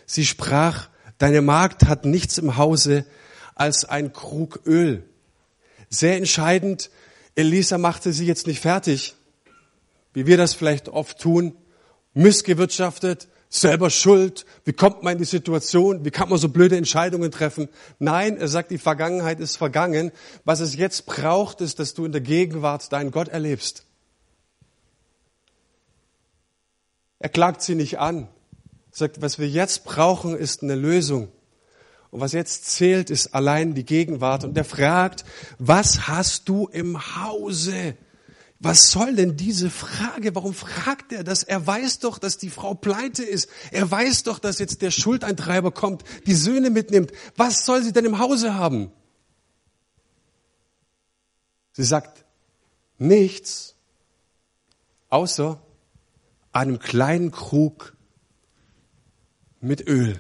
Sie 0.06 0.26
sprach, 0.26 0.90
deine 1.18 1.42
Magd 1.42 1.86
hat 1.86 2.06
nichts 2.06 2.38
im 2.38 2.58
Hause 2.58 3.06
als 3.56 3.86
ein 3.86 4.14
Krug 4.14 4.62
Öl. 4.66 5.04
Sehr 5.90 6.18
entscheidend, 6.18 6.90
Elisa 7.36 7.78
machte 7.78 8.14
sie 8.14 8.26
jetzt 8.26 8.48
nicht 8.48 8.62
fertig, 8.62 9.16
wie 10.14 10.26
wir 10.26 10.38
das 10.38 10.54
vielleicht 10.54 10.90
oft 10.90 11.20
tun, 11.20 11.56
missgewirtschaftet, 12.14 13.28
selber 13.50 13.92
schuld, 13.92 14.46
wie 14.66 14.74
kommt 14.74 15.04
man 15.04 15.14
in 15.14 15.20
die 15.20 15.26
Situation, 15.26 16.04
wie 16.04 16.12
kann 16.12 16.30
man 16.30 16.40
so 16.40 16.50
blöde 16.50 16.78
Entscheidungen 16.78 17.32
treffen. 17.32 17.70
Nein, 18.00 18.38
er 18.38 18.48
sagt, 18.48 18.72
die 18.72 18.80
Vergangenheit 18.80 19.40
ist 19.40 19.56
vergangen. 19.56 20.12
Was 20.46 20.60
es 20.60 20.76
jetzt 20.76 21.06
braucht, 21.06 21.62
ist, 21.62 21.78
dass 21.78 21.94
du 21.94 22.06
in 22.06 22.12
der 22.12 22.22
Gegenwart 22.22 22.92
deinen 22.92 23.12
Gott 23.12 23.28
erlebst. 23.28 23.86
Er 27.24 27.30
klagt 27.30 27.62
sie 27.62 27.76
nicht 27.76 28.00
an. 28.00 28.28
Er 28.92 28.98
sagt, 28.98 29.22
was 29.22 29.40
wir 29.40 29.48
jetzt 29.48 29.86
brauchen, 29.86 30.36
ist 30.36 30.62
eine 30.62 30.76
Lösung. 30.76 31.30
Und 32.12 32.20
was 32.20 32.34
jetzt 32.34 32.66
zählt, 32.66 33.10
ist 33.10 33.34
allein 33.34 33.76
die 33.76 33.86
Gegenwart. 33.86 34.44
Und 34.44 34.58
er 34.58 34.66
fragt, 34.66 35.24
was 35.58 36.10
hast 36.10 36.50
du 36.50 36.68
im 36.68 37.16
Hause? 37.16 37.96
Was 38.60 38.92
soll 38.92 39.16
denn 39.16 39.38
diese 39.38 39.70
Frage? 39.70 40.36
Warum 40.36 40.54
fragt 40.54 41.14
er 41.14 41.24
das? 41.24 41.44
Er 41.44 41.66
weiß 41.66 42.00
doch, 42.00 42.20
dass 42.20 42.40
die 42.40 42.50
Frau 42.50 42.74
pleite 42.74 43.24
ist. 43.24 43.48
Er 43.72 43.90
weiß 43.90 44.24
doch, 44.24 44.38
dass 44.38 44.60
jetzt 44.60 44.82
der 44.82 44.92
Schuldeintreiber 44.92 45.72
kommt, 45.72 46.04
die 46.28 46.36
Söhne 46.36 46.72
mitnimmt. 46.72 47.14
Was 47.38 47.66
soll 47.66 47.84
sie 47.84 47.94
denn 47.94 48.04
im 48.04 48.20
Hause 48.20 48.56
haben? 48.56 48.92
Sie 51.72 51.86
sagt 51.86 52.26
nichts, 52.98 53.76
außer 55.08 55.62
einem 56.54 56.80
kleinen 56.80 57.32
Krug 57.32 57.96
mit 59.60 59.88
Öl. 59.88 60.20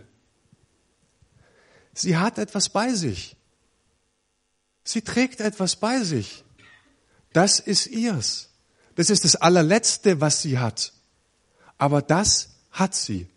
Sie 1.94 2.18
hat 2.18 2.38
etwas 2.38 2.70
bei 2.70 2.94
sich. 2.94 3.38
Sie 4.84 5.02
trägt 5.02 5.40
etwas 5.40 5.76
bei 5.76 6.02
sich. 6.04 6.44
Das 7.32 7.60
ist 7.60 7.88
ihrs. 7.88 8.50
Das 8.96 9.10
ist 9.10 9.24
das 9.24 9.36
allerletzte, 9.36 10.22
was 10.22 10.42
sie 10.42 10.60
hat. 10.60 10.94
Aber 11.78 12.02
das 12.02 12.50
hat 12.72 12.94
sie. 12.96 13.30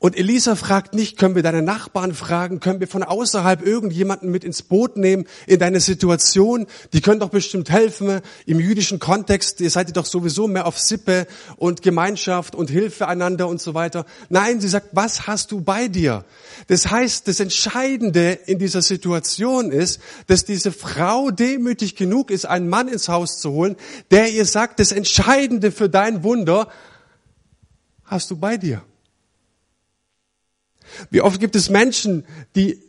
Und 0.00 0.16
Elisa 0.16 0.54
fragt 0.54 0.94
nicht, 0.94 1.18
können 1.18 1.34
wir 1.34 1.42
deine 1.42 1.60
Nachbarn 1.60 2.14
fragen, 2.14 2.60
können 2.60 2.78
wir 2.78 2.86
von 2.86 3.02
außerhalb 3.02 3.66
irgendjemanden 3.66 4.30
mit 4.30 4.44
ins 4.44 4.62
Boot 4.62 4.96
nehmen 4.96 5.26
in 5.48 5.58
deine 5.58 5.80
Situation? 5.80 6.66
Die 6.92 7.00
können 7.00 7.18
doch 7.18 7.30
bestimmt 7.30 7.68
helfen. 7.68 8.20
Im 8.46 8.60
jüdischen 8.60 9.00
Kontext, 9.00 9.60
ihr 9.60 9.70
seid 9.70 9.88
ihr 9.88 9.94
doch 9.94 10.06
sowieso 10.06 10.46
mehr 10.46 10.66
auf 10.66 10.78
Sippe 10.78 11.26
und 11.56 11.82
Gemeinschaft 11.82 12.54
und 12.54 12.70
Hilfe 12.70 13.08
einander 13.08 13.48
und 13.48 13.60
so 13.60 13.74
weiter. 13.74 14.06
Nein, 14.28 14.60
sie 14.60 14.68
sagt, 14.68 14.90
was 14.92 15.26
hast 15.26 15.50
du 15.50 15.62
bei 15.62 15.88
dir? 15.88 16.24
Das 16.68 16.88
heißt, 16.88 17.26
das 17.26 17.40
Entscheidende 17.40 18.38
in 18.46 18.60
dieser 18.60 18.82
Situation 18.82 19.72
ist, 19.72 20.00
dass 20.28 20.44
diese 20.44 20.70
Frau 20.70 21.32
demütig 21.32 21.96
genug 21.96 22.30
ist, 22.30 22.46
einen 22.46 22.68
Mann 22.68 22.86
ins 22.86 23.08
Haus 23.08 23.40
zu 23.40 23.50
holen, 23.50 23.74
der 24.12 24.30
ihr 24.30 24.44
sagt, 24.44 24.78
das 24.78 24.92
Entscheidende 24.92 25.72
für 25.72 25.88
dein 25.88 26.22
Wunder 26.22 26.68
hast 28.04 28.30
du 28.30 28.36
bei 28.36 28.56
dir. 28.56 28.84
Wie 31.10 31.20
oft 31.20 31.40
gibt 31.40 31.56
es 31.56 31.70
Menschen, 31.70 32.24
die 32.54 32.82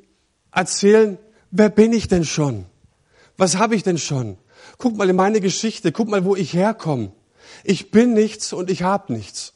erzählen, 0.51 1.17
wer 1.51 1.69
bin 1.69 1.93
ich 1.93 2.07
denn 2.07 2.25
schon? 2.25 2.65
Was 3.37 3.57
habe 3.57 3.75
ich 3.75 3.83
denn 3.83 3.97
schon? 3.97 4.37
Guck 4.77 4.97
mal 4.97 5.09
in 5.09 5.15
meine 5.15 5.41
Geschichte, 5.41 5.91
guck 5.91 6.09
mal, 6.09 6.25
wo 6.25 6.35
ich 6.35 6.53
herkomme. 6.53 7.11
Ich 7.63 7.91
bin 7.91 8.13
nichts 8.13 8.53
und 8.53 8.69
ich 8.69 8.83
habe 8.83 9.13
nichts. 9.13 9.53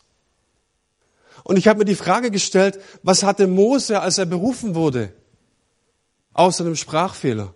Und 1.43 1.57
ich 1.57 1.67
habe 1.67 1.79
mir 1.79 1.85
die 1.85 1.95
Frage 1.95 2.31
gestellt, 2.31 2.79
was 3.03 3.23
hatte 3.23 3.47
Mose, 3.47 3.99
als 3.99 4.17
er 4.17 4.25
berufen 4.25 4.75
wurde? 4.75 5.13
Außer 6.33 6.63
einem 6.63 6.75
Sprachfehler. 6.75 7.53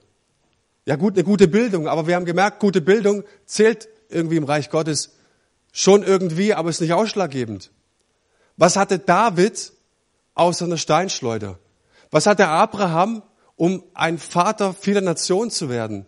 Ja 0.85 0.95
gut, 0.95 1.13
eine 1.15 1.23
gute 1.23 1.47
Bildung, 1.47 1.87
aber 1.87 2.07
wir 2.07 2.15
haben 2.15 2.25
gemerkt, 2.25 2.59
gute 2.59 2.81
Bildung 2.81 3.23
zählt 3.45 3.87
irgendwie 4.09 4.37
im 4.37 4.43
Reich 4.43 4.69
Gottes 4.69 5.11
schon 5.71 6.03
irgendwie, 6.03 6.53
aber 6.53 6.69
ist 6.69 6.81
nicht 6.81 6.93
ausschlaggebend. 6.93 7.71
Was 8.55 8.75
hatte 8.75 8.99
David, 8.99 9.73
außer 10.39 10.65
einer 10.65 10.77
Steinschleuder? 10.77 11.59
Was 12.11 12.25
hat 12.25 12.39
der 12.39 12.49
Abraham, 12.49 13.23
um 13.55 13.83
ein 13.93 14.17
Vater 14.17 14.73
vieler 14.73 15.01
Nationen 15.01 15.51
zu 15.51 15.69
werden? 15.69 16.05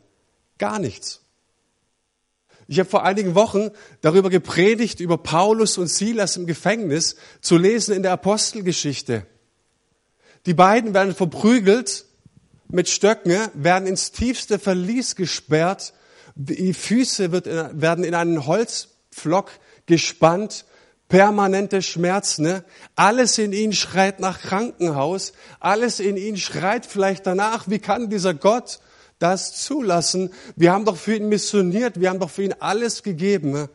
Gar 0.58 0.80
nichts. 0.80 1.22
Ich 2.68 2.78
habe 2.80 2.90
vor 2.90 3.04
einigen 3.04 3.34
Wochen 3.34 3.72
darüber 4.02 4.30
gepredigt, 4.30 5.00
über 5.00 5.18
Paulus 5.18 5.80
und 5.80 5.88
Silas 5.88 6.38
im 6.38 6.46
Gefängnis, 6.46 7.16
zu 7.42 7.58
lesen 7.58 7.96
in 7.96 8.04
der 8.04 8.12
Apostelgeschichte. 8.12 9.26
Die 10.46 10.54
beiden 10.54 10.94
werden 10.94 11.16
verprügelt 11.16 12.06
mit 12.68 12.88
Stöcken, 12.88 13.36
werden 13.56 13.88
ins 13.88 14.12
tiefste 14.12 14.60
Verlies 14.60 15.16
gesperrt, 15.16 15.94
die 16.36 16.74
Füße 16.74 17.32
werden 17.32 18.04
in 18.04 18.14
einen 18.14 18.46
Holzpflock 18.46 19.52
gespannt 19.88 20.66
permanente 21.10 21.82
Schmerzen. 21.82 22.44
Ne? 22.44 22.64
Alles 22.96 23.38
in 23.38 23.52
ihnen 23.52 23.74
schreit 23.74 24.22
nach 24.22 24.40
Krankenhaus. 24.40 25.34
Alles 25.60 26.00
in 26.00 26.16
ihnen 26.16 26.38
schreit 26.38 26.86
vielleicht 26.86 27.28
danach, 27.28 27.68
wie 27.68 27.80
kann 27.80 28.10
dieser 28.10 28.34
Gott 28.34 28.80
das 29.18 29.62
zulassen? 29.62 30.32
Wir 30.56 30.72
haben 30.72 30.86
doch 30.86 30.96
für 30.96 31.16
ihn 31.16 31.28
missioniert, 31.28 32.00
wir 32.00 32.10
haben 32.10 32.20
doch 32.20 32.30
für 32.30 32.44
ihn 32.44 32.56
alles 32.60 33.04
gegeben. 33.04 33.52
Ne? 33.52 33.70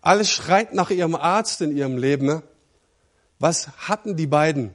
Alles 0.00 0.30
schreit 0.30 0.74
nach 0.74 0.90
ihrem 0.90 1.14
Arzt 1.14 1.60
in 1.60 1.76
ihrem 1.76 1.96
Leben. 1.96 2.26
Ne? 2.26 2.42
Was 3.38 3.68
hatten 3.76 4.16
die 4.16 4.26
beiden? 4.26 4.74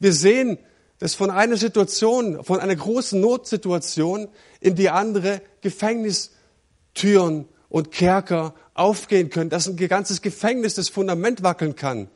Wir 0.00 0.12
sehen, 0.12 0.58
dass 0.98 1.14
von 1.14 1.30
einer 1.30 1.56
Situation, 1.56 2.42
von 2.42 2.58
einer 2.58 2.74
großen 2.74 3.20
Notsituation 3.20 4.28
in 4.60 4.74
die 4.74 4.90
andere 4.90 5.42
Gefängnistüren 5.60 7.48
und 7.68 7.92
Kerker 7.92 8.54
aufgehen 8.74 9.30
können, 9.30 9.50
dass 9.50 9.66
ein 9.66 9.76
ganzes 9.76 10.22
Gefängnis 10.22 10.74
das 10.74 10.88
Fundament 10.88 11.42
wackeln 11.42 11.76
kann. 11.76 12.08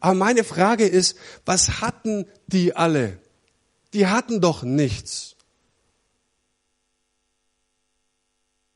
Aber 0.00 0.14
meine 0.14 0.44
Frage 0.44 0.86
ist, 0.86 1.16
was 1.44 1.80
hatten 1.80 2.26
die 2.46 2.76
alle? 2.76 3.18
Die 3.94 4.06
hatten 4.06 4.40
doch 4.40 4.62
nichts. 4.62 5.36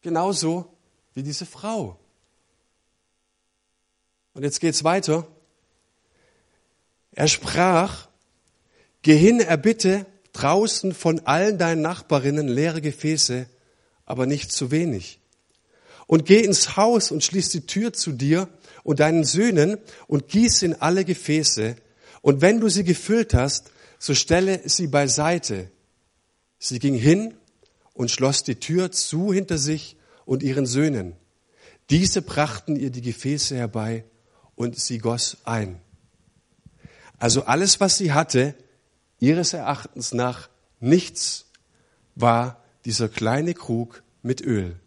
Genauso 0.01 0.67
wie 1.15 1.23
diese 1.23 1.47
Frau. 1.47 1.99
Und 4.35 4.43
jetzt 4.43 4.61
geht's 4.61 4.83
weiter. 4.83 5.29
Er 7.13 7.29
sprach, 7.29 8.09
geh 9.03 9.17
hin, 9.17 9.41
erbitte 9.41 10.07
draußen 10.33 10.95
von 10.95 11.21
allen 11.27 11.59
deinen 11.59 11.83
Nachbarinnen 11.83 12.49
leere 12.49 12.81
Gefäße, 12.81 13.47
aber 14.07 14.25
nicht 14.25 14.51
zu 14.51 14.71
wenig 14.71 15.22
und 16.07 16.27
geh 16.27 16.41
ins 16.41 16.77
Haus 16.77 17.11
und 17.11 17.25
schließ 17.25 17.51
die 17.51 17.67
Tür 17.67 17.93
zu 17.93 18.13
dir 18.13 18.49
und 18.83 19.01
deinen 19.01 19.25
Söhnen 19.25 19.79
und 20.07 20.29
gieß 20.29 20.63
in 20.63 20.75
alle 20.75 21.05
Gefäße. 21.05 21.77
Und 22.21 22.41
wenn 22.41 22.61
du 22.61 22.69
sie 22.69 22.85
gefüllt 22.85 23.35
hast, 23.35 23.71
so 23.99 24.15
stelle 24.15 24.61
sie 24.65 24.89
beiseite. 24.89 25.71
Sie 26.59 26.79
ging 26.79 26.95
hin 26.95 27.35
und 27.95 28.11
schloss 28.11 28.43
die 28.43 28.57
Tür 28.57 28.93
zu 28.93 29.33
hinter 29.33 29.59
sich 29.59 29.97
und 30.25 30.43
ihren 30.43 30.67
Söhnen. 30.67 31.15
Diese 31.91 32.23
brachten 32.23 32.77
ihr 32.77 32.91
die 32.91 33.03
Gefäße 33.03 33.57
herbei 33.57 34.05
und 34.55 34.79
sie 34.79 34.99
goss 34.99 35.39
ein. 35.45 35.81
Also 37.19 37.45
alles, 37.45 37.81
was 37.81 37.99
sie 37.99 38.13
hatte, 38.13 38.55
ihres 39.21 39.53
Erachtens 39.53 40.13
nach 40.13 40.49
nichts, 40.81 41.47
war 42.15 42.63
dieser 42.85 43.09
kleine 43.09 43.55
Krug 43.55 44.03
mit 44.23 44.41
Öl. 44.41 44.81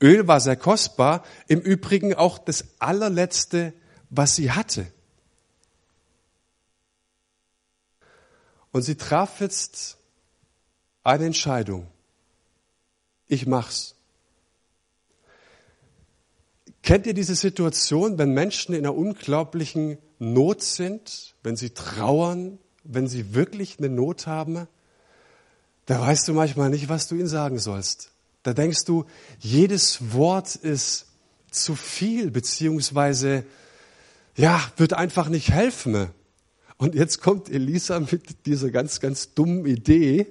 Öl 0.00 0.28
war 0.28 0.40
sehr 0.40 0.56
kostbar, 0.56 1.24
im 1.48 1.60
Übrigen 1.60 2.14
auch 2.14 2.38
das 2.38 2.64
allerletzte, 2.78 3.72
was 4.10 4.36
sie 4.36 4.52
hatte. 4.52 4.86
Und 8.70 8.82
sie 8.82 8.96
traf 8.96 9.40
jetzt 9.40 9.96
eine 11.02 11.26
Entscheidung. 11.26 11.88
Ich 13.26 13.46
mach's. 13.46 13.94
Kennt 16.82 17.06
ihr 17.06 17.14
diese 17.14 17.34
Situation, 17.34 18.18
wenn 18.18 18.32
Menschen 18.32 18.74
in 18.74 18.86
einer 18.86 18.94
unglaublichen 18.94 19.98
Not 20.18 20.62
sind, 20.62 21.34
wenn 21.42 21.56
sie 21.56 21.70
trauern, 21.70 22.58
wenn 22.84 23.08
sie 23.08 23.34
wirklich 23.34 23.78
eine 23.78 23.88
Not 23.88 24.26
haben? 24.26 24.66
Da 25.86 26.00
weißt 26.00 26.28
du 26.28 26.34
manchmal 26.34 26.70
nicht, 26.70 26.88
was 26.88 27.08
du 27.08 27.16
ihnen 27.16 27.28
sagen 27.28 27.58
sollst. 27.58 28.12
Da 28.48 28.54
denkst 28.54 28.86
du, 28.86 29.04
jedes 29.40 30.14
Wort 30.14 30.56
ist 30.56 31.04
zu 31.50 31.74
viel, 31.74 32.30
beziehungsweise, 32.30 33.44
ja, 34.36 34.58
wird 34.78 34.94
einfach 34.94 35.28
nicht 35.28 35.50
helfen. 35.50 36.08
Und 36.78 36.94
jetzt 36.94 37.20
kommt 37.20 37.50
Elisa 37.50 38.00
mit 38.00 38.46
dieser 38.46 38.70
ganz, 38.70 39.00
ganz 39.00 39.34
dummen 39.34 39.66
Idee. 39.66 40.28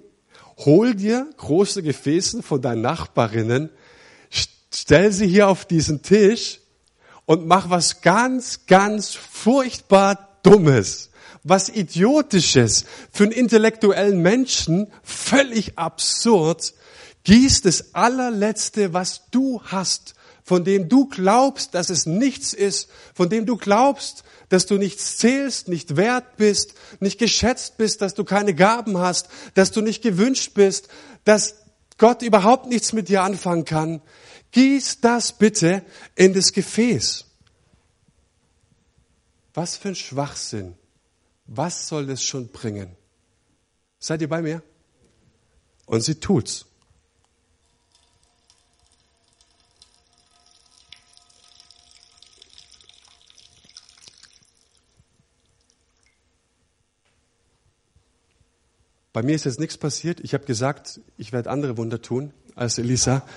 Hol 0.65 0.95
dir 0.95 1.29
große 1.37 1.83
Gefäße 1.83 2.41
von 2.41 2.59
deinen 2.59 2.81
Nachbarinnen, 2.81 3.69
stell 4.73 5.11
sie 5.11 5.27
hier 5.27 5.47
auf 5.47 5.65
diesen 5.65 6.01
Tisch 6.01 6.59
und 7.27 7.45
mach 7.45 7.69
was 7.69 8.01
ganz, 8.01 8.65
ganz 8.65 9.13
furchtbar 9.13 10.39
Dummes, 10.41 11.11
was 11.43 11.69
Idiotisches, 11.69 12.85
für 13.11 13.25
einen 13.25 13.33
intellektuellen 13.33 14.23
Menschen 14.23 14.87
völlig 15.03 15.77
absurd, 15.77 16.73
gieß 17.27 17.61
das 17.61 17.93
allerletzte, 17.93 18.93
was 18.93 19.29
du 19.31 19.61
hast, 19.63 20.15
von 20.43 20.63
dem 20.63 20.87
du 20.87 21.07
glaubst, 21.07 21.73
dass 21.73 21.89
es 21.89 22.05
nichts 22.05 22.53
ist, 22.53 22.89
von 23.13 23.29
dem 23.29 23.45
du 23.45 23.57
glaubst, 23.57 24.23
dass 24.47 24.65
du 24.65 24.77
nichts 24.77 25.17
zählst, 25.17 25.67
nicht 25.67 25.97
wert 25.97 26.37
bist, 26.37 26.73
nicht 27.01 27.19
geschätzt 27.19 27.75
bist, 27.75 28.01
dass 28.01 28.13
du 28.13 28.23
keine 28.23 28.55
Gaben 28.55 28.97
hast, 28.97 29.27
dass 29.55 29.71
du 29.71 29.81
nicht 29.81 30.01
gewünscht 30.01 30.53
bist, 30.53 30.87
dass 31.25 31.55
Gott 31.97 32.21
überhaupt 32.21 32.67
nichts 32.67 32.93
mit 32.93 33.09
dir 33.09 33.23
anfangen 33.23 33.65
kann. 33.65 34.01
Gieß 34.51 35.01
das 35.01 35.33
bitte 35.33 35.83
in 36.15 36.33
das 36.33 36.53
Gefäß. 36.53 37.25
Was 39.53 39.75
für 39.75 39.89
ein 39.89 39.95
Schwachsinn. 39.95 40.75
Was 41.45 41.89
soll 41.89 42.05
das 42.05 42.23
schon 42.23 42.47
bringen? 42.47 42.95
Seid 43.99 44.21
ihr 44.21 44.29
bei 44.29 44.41
mir? 44.41 44.63
Und 45.87 45.99
sie 46.01 46.15
tut's. 46.15 46.66
Bei 59.17 59.23
mir 59.23 59.33
ist 59.33 59.45
jetzt 59.45 59.59
nichts 59.59 59.79
passiert. 59.79 60.19
Ich 60.19 60.35
habe 60.35 60.45
gesagt, 60.45 61.01
ich 61.17 61.31
werde 61.31 61.49
andere 61.49 61.75
Wunder 61.75 62.03
tun 62.03 62.35
als 62.53 62.77
Elisa. 62.77 63.27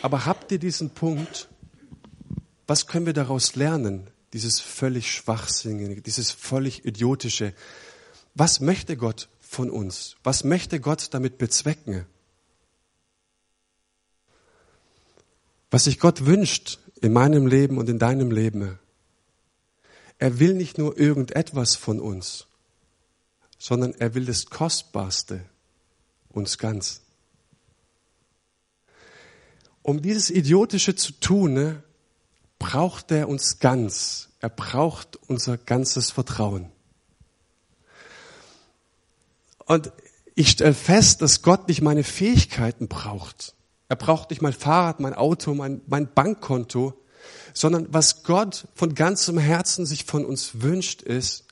Aber 0.00 0.24
habt 0.24 0.50
ihr 0.52 0.58
diesen 0.58 0.88
Punkt? 0.88 1.50
Was 2.66 2.86
können 2.86 3.04
wir 3.04 3.12
daraus 3.12 3.56
lernen? 3.56 4.06
Dieses 4.32 4.58
völlig 4.58 5.12
Schwachsinnige, 5.12 6.00
dieses 6.00 6.30
völlig 6.30 6.86
Idiotische. 6.86 7.52
Was 8.34 8.60
möchte 8.60 8.96
Gott 8.96 9.28
von 9.38 9.68
uns? 9.68 10.16
Was 10.24 10.44
möchte 10.44 10.80
Gott 10.80 11.12
damit 11.12 11.36
bezwecken? 11.36 12.06
Was 15.70 15.84
sich 15.84 15.98
Gott 15.98 16.24
wünscht 16.24 16.78
in 17.02 17.12
meinem 17.12 17.46
Leben 17.46 17.76
und 17.76 17.90
in 17.90 17.98
deinem 17.98 18.30
Leben. 18.30 18.78
Er 20.16 20.38
will 20.40 20.54
nicht 20.54 20.78
nur 20.78 20.98
irgendetwas 20.98 21.76
von 21.76 22.00
uns 22.00 22.46
sondern 23.62 23.94
er 23.94 24.16
will 24.16 24.24
das 24.24 24.46
Kostbarste, 24.46 25.44
uns 26.30 26.58
ganz. 26.58 27.02
Um 29.82 30.02
dieses 30.02 30.30
Idiotische 30.30 30.96
zu 30.96 31.12
tun, 31.12 31.52
ne, 31.52 31.82
braucht 32.58 33.12
er 33.12 33.28
uns 33.28 33.60
ganz. 33.60 34.30
Er 34.40 34.48
braucht 34.48 35.16
unser 35.28 35.58
ganzes 35.58 36.10
Vertrauen. 36.10 36.72
Und 39.58 39.92
ich 40.34 40.50
stelle 40.50 40.74
fest, 40.74 41.22
dass 41.22 41.42
Gott 41.42 41.68
nicht 41.68 41.82
meine 41.82 42.02
Fähigkeiten 42.02 42.88
braucht. 42.88 43.54
Er 43.88 43.94
braucht 43.94 44.30
nicht 44.30 44.42
mein 44.42 44.54
Fahrrad, 44.54 44.98
mein 44.98 45.14
Auto, 45.14 45.54
mein, 45.54 45.82
mein 45.86 46.12
Bankkonto, 46.12 47.00
sondern 47.54 47.86
was 47.94 48.24
Gott 48.24 48.66
von 48.74 48.96
ganzem 48.96 49.38
Herzen 49.38 49.86
sich 49.86 50.04
von 50.04 50.24
uns 50.24 50.62
wünscht, 50.62 51.02
ist, 51.02 51.44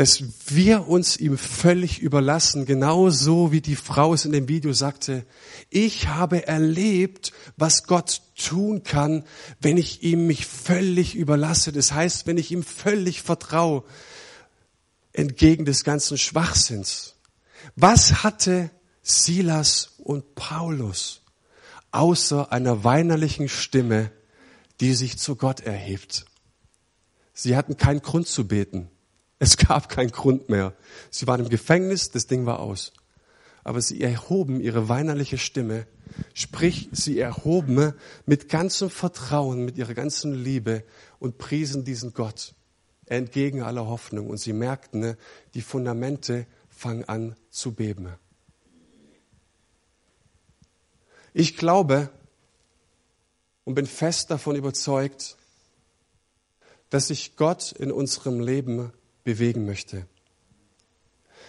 dass 0.00 0.24
wir 0.46 0.88
uns 0.88 1.18
ihm 1.18 1.36
völlig 1.36 1.98
überlassen, 1.98 2.64
genauso 2.64 3.52
wie 3.52 3.60
die 3.60 3.76
Frau 3.76 4.14
es 4.14 4.24
in 4.24 4.32
dem 4.32 4.48
Video 4.48 4.72
sagte. 4.72 5.26
Ich 5.68 6.08
habe 6.08 6.46
erlebt, 6.46 7.32
was 7.58 7.84
Gott 7.84 8.22
tun 8.34 8.82
kann, 8.82 9.24
wenn 9.60 9.76
ich 9.76 10.02
ihm 10.02 10.26
mich 10.26 10.46
völlig 10.46 11.16
überlasse. 11.16 11.70
Das 11.70 11.92
heißt, 11.92 12.26
wenn 12.26 12.38
ich 12.38 12.50
ihm 12.50 12.62
völlig 12.62 13.20
vertraue, 13.20 13.84
entgegen 15.12 15.66
des 15.66 15.84
ganzen 15.84 16.16
Schwachsinns. 16.16 17.16
Was 17.76 18.22
hatte 18.22 18.70
Silas 19.02 19.96
und 19.98 20.34
Paulus 20.34 21.20
außer 21.90 22.50
einer 22.52 22.84
weinerlichen 22.84 23.50
Stimme, 23.50 24.10
die 24.80 24.94
sich 24.94 25.18
zu 25.18 25.36
Gott 25.36 25.60
erhebt? 25.60 26.24
Sie 27.34 27.54
hatten 27.54 27.76
keinen 27.76 28.00
Grund 28.00 28.28
zu 28.28 28.48
beten. 28.48 28.88
Es 29.42 29.56
gab 29.56 29.88
keinen 29.88 30.10
Grund 30.10 30.50
mehr. 30.50 30.74
Sie 31.10 31.26
waren 31.26 31.40
im 31.40 31.48
Gefängnis, 31.48 32.10
das 32.10 32.26
Ding 32.26 32.44
war 32.44 32.60
aus. 32.60 32.92
Aber 33.64 33.80
sie 33.80 34.00
erhoben 34.02 34.60
ihre 34.60 34.90
weinerliche 34.90 35.38
Stimme, 35.38 35.86
sprich, 36.34 36.90
sie 36.92 37.18
erhoben 37.18 37.94
mit 38.26 38.50
ganzem 38.50 38.90
Vertrauen, 38.90 39.64
mit 39.64 39.78
ihrer 39.78 39.94
ganzen 39.94 40.34
Liebe 40.34 40.84
und 41.18 41.38
priesen 41.38 41.84
diesen 41.84 42.12
Gott 42.12 42.54
entgegen 43.06 43.62
aller 43.62 43.86
Hoffnung. 43.86 44.28
Und 44.28 44.36
sie 44.36 44.52
merkten, 44.52 45.16
die 45.54 45.62
Fundamente 45.62 46.46
fangen 46.68 47.04
an 47.04 47.34
zu 47.48 47.72
beben. 47.72 48.10
Ich 51.32 51.56
glaube 51.56 52.10
und 53.64 53.74
bin 53.74 53.86
fest 53.86 54.30
davon 54.30 54.54
überzeugt, 54.54 55.38
dass 56.90 57.08
sich 57.08 57.36
Gott 57.36 57.72
in 57.72 57.90
unserem 57.90 58.40
Leben 58.40 58.92
bewegen 59.30 59.64
möchte. 59.64 60.08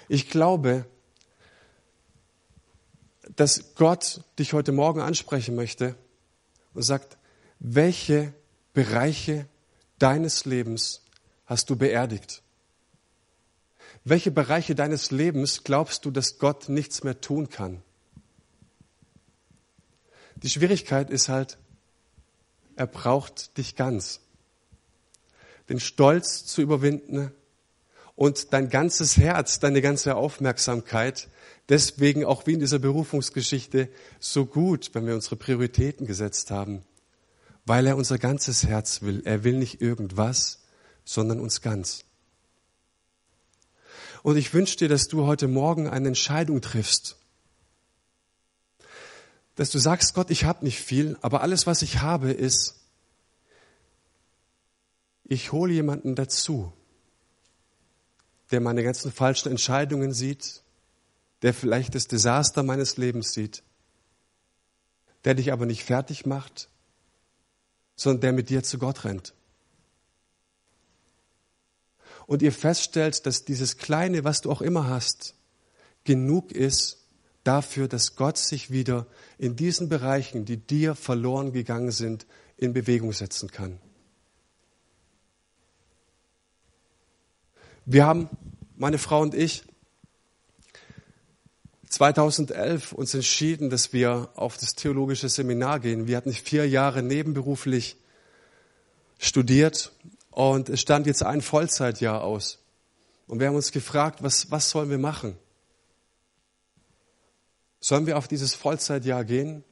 Ich 0.07 0.29
glaube, 0.29 0.85
dass 3.35 3.73
Gott 3.73 4.23
dich 4.37 4.53
heute 4.53 4.71
Morgen 4.71 5.01
ansprechen 5.01 5.55
möchte 5.55 5.95
und 6.75 6.83
sagt, 6.83 7.17
welche 7.57 8.33
Bereiche 8.73 9.47
deines 9.97 10.45
Lebens 10.45 11.01
hast 11.47 11.71
du 11.71 11.75
beerdigt? 11.75 12.43
Welche 14.03 14.29
Bereiche 14.29 14.75
deines 14.75 15.09
Lebens 15.09 15.63
glaubst 15.63 16.05
du, 16.05 16.11
dass 16.11 16.37
Gott 16.37 16.69
nichts 16.69 17.03
mehr 17.03 17.19
tun 17.19 17.49
kann? 17.49 17.81
Die 20.35 20.49
Schwierigkeit 20.51 21.09
ist 21.09 21.29
halt, 21.29 21.57
er 22.75 22.85
braucht 22.85 23.57
dich 23.57 23.75
ganz. 23.75 24.19
Den 25.67 25.79
Stolz 25.79 26.45
zu 26.45 26.61
überwinden, 26.61 27.31
und 28.21 28.53
dein 28.53 28.69
ganzes 28.69 29.17
Herz, 29.17 29.59
deine 29.59 29.81
ganze 29.81 30.15
Aufmerksamkeit. 30.15 31.27
Deswegen 31.69 32.23
auch 32.23 32.45
wie 32.45 32.53
in 32.53 32.59
dieser 32.59 32.77
Berufungsgeschichte 32.77 33.89
so 34.19 34.45
gut, 34.45 34.91
wenn 34.93 35.07
wir 35.07 35.15
unsere 35.15 35.37
Prioritäten 35.37 36.05
gesetzt 36.05 36.51
haben, 36.51 36.83
weil 37.65 37.87
er 37.87 37.97
unser 37.97 38.19
ganzes 38.19 38.67
Herz 38.67 39.01
will. 39.01 39.23
Er 39.25 39.43
will 39.43 39.57
nicht 39.57 39.81
irgendwas, 39.81 40.59
sondern 41.03 41.39
uns 41.39 41.61
ganz. 41.61 42.05
Und 44.21 44.37
ich 44.37 44.53
wünsche 44.53 44.77
dir, 44.77 44.87
dass 44.87 45.07
du 45.07 45.25
heute 45.25 45.47
Morgen 45.47 45.89
eine 45.89 46.09
Entscheidung 46.09 46.61
triffst. 46.61 47.17
Dass 49.55 49.71
du 49.71 49.79
sagst, 49.79 50.13
Gott, 50.13 50.29
ich 50.29 50.43
habe 50.43 50.63
nicht 50.63 50.79
viel, 50.79 51.17
aber 51.21 51.41
alles, 51.41 51.65
was 51.65 51.81
ich 51.81 52.01
habe, 52.01 52.31
ist, 52.31 52.81
ich 55.23 55.51
hole 55.51 55.73
jemanden 55.73 56.13
dazu 56.13 56.71
der 58.51 58.61
meine 58.61 58.83
ganzen 58.83 59.11
falschen 59.11 59.49
Entscheidungen 59.49 60.13
sieht, 60.13 60.61
der 61.41 61.53
vielleicht 61.53 61.95
das 61.95 62.07
Desaster 62.07 62.63
meines 62.63 62.97
Lebens 62.97 63.33
sieht, 63.33 63.63
der 65.23 65.33
dich 65.33 65.51
aber 65.51 65.65
nicht 65.65 65.83
fertig 65.83 66.25
macht, 66.25 66.69
sondern 67.95 68.21
der 68.21 68.33
mit 68.33 68.49
dir 68.49 68.63
zu 68.63 68.77
Gott 68.77 69.03
rennt. 69.05 69.33
Und 72.27 72.41
ihr 72.41 72.51
feststellt, 72.51 73.25
dass 73.25 73.45
dieses 73.45 73.77
Kleine, 73.77 74.23
was 74.23 74.41
du 74.41 74.51
auch 74.51 74.61
immer 74.61 74.87
hast, 74.87 75.35
genug 76.03 76.51
ist 76.51 76.97
dafür, 77.43 77.87
dass 77.87 78.15
Gott 78.15 78.37
sich 78.37 78.71
wieder 78.71 79.07
in 79.37 79.55
diesen 79.55 79.89
Bereichen, 79.89 80.45
die 80.45 80.57
dir 80.57 80.95
verloren 80.95 81.51
gegangen 81.51 81.91
sind, 81.91 82.25
in 82.57 82.73
Bewegung 82.73 83.11
setzen 83.11 83.49
kann. 83.49 83.79
Wir 87.85 88.05
haben, 88.05 88.29
meine 88.77 88.99
Frau 88.99 89.21
und 89.21 89.33
ich, 89.33 89.63
2011 91.89 92.93
uns 92.93 93.13
entschieden, 93.15 93.71
dass 93.71 93.91
wir 93.91 94.29
auf 94.35 94.57
das 94.57 94.75
theologische 94.75 95.27
Seminar 95.29 95.79
gehen. 95.79 96.07
Wir 96.07 96.17
hatten 96.17 96.31
vier 96.31 96.69
Jahre 96.69 97.01
nebenberuflich 97.01 97.97
studiert 99.17 99.91
und 100.29 100.69
es 100.69 100.79
stand 100.79 101.07
jetzt 101.07 101.23
ein 101.23 101.41
Vollzeitjahr 101.41 102.23
aus. 102.23 102.59
Und 103.27 103.39
wir 103.39 103.47
haben 103.47 103.55
uns 103.55 103.71
gefragt, 103.71 104.21
was, 104.21 104.51
was 104.51 104.69
sollen 104.69 104.91
wir 104.91 104.99
machen? 104.99 105.35
Sollen 107.79 108.05
wir 108.05 108.17
auf 108.17 108.27
dieses 108.27 108.53
Vollzeitjahr 108.53 109.25
gehen, 109.25 109.63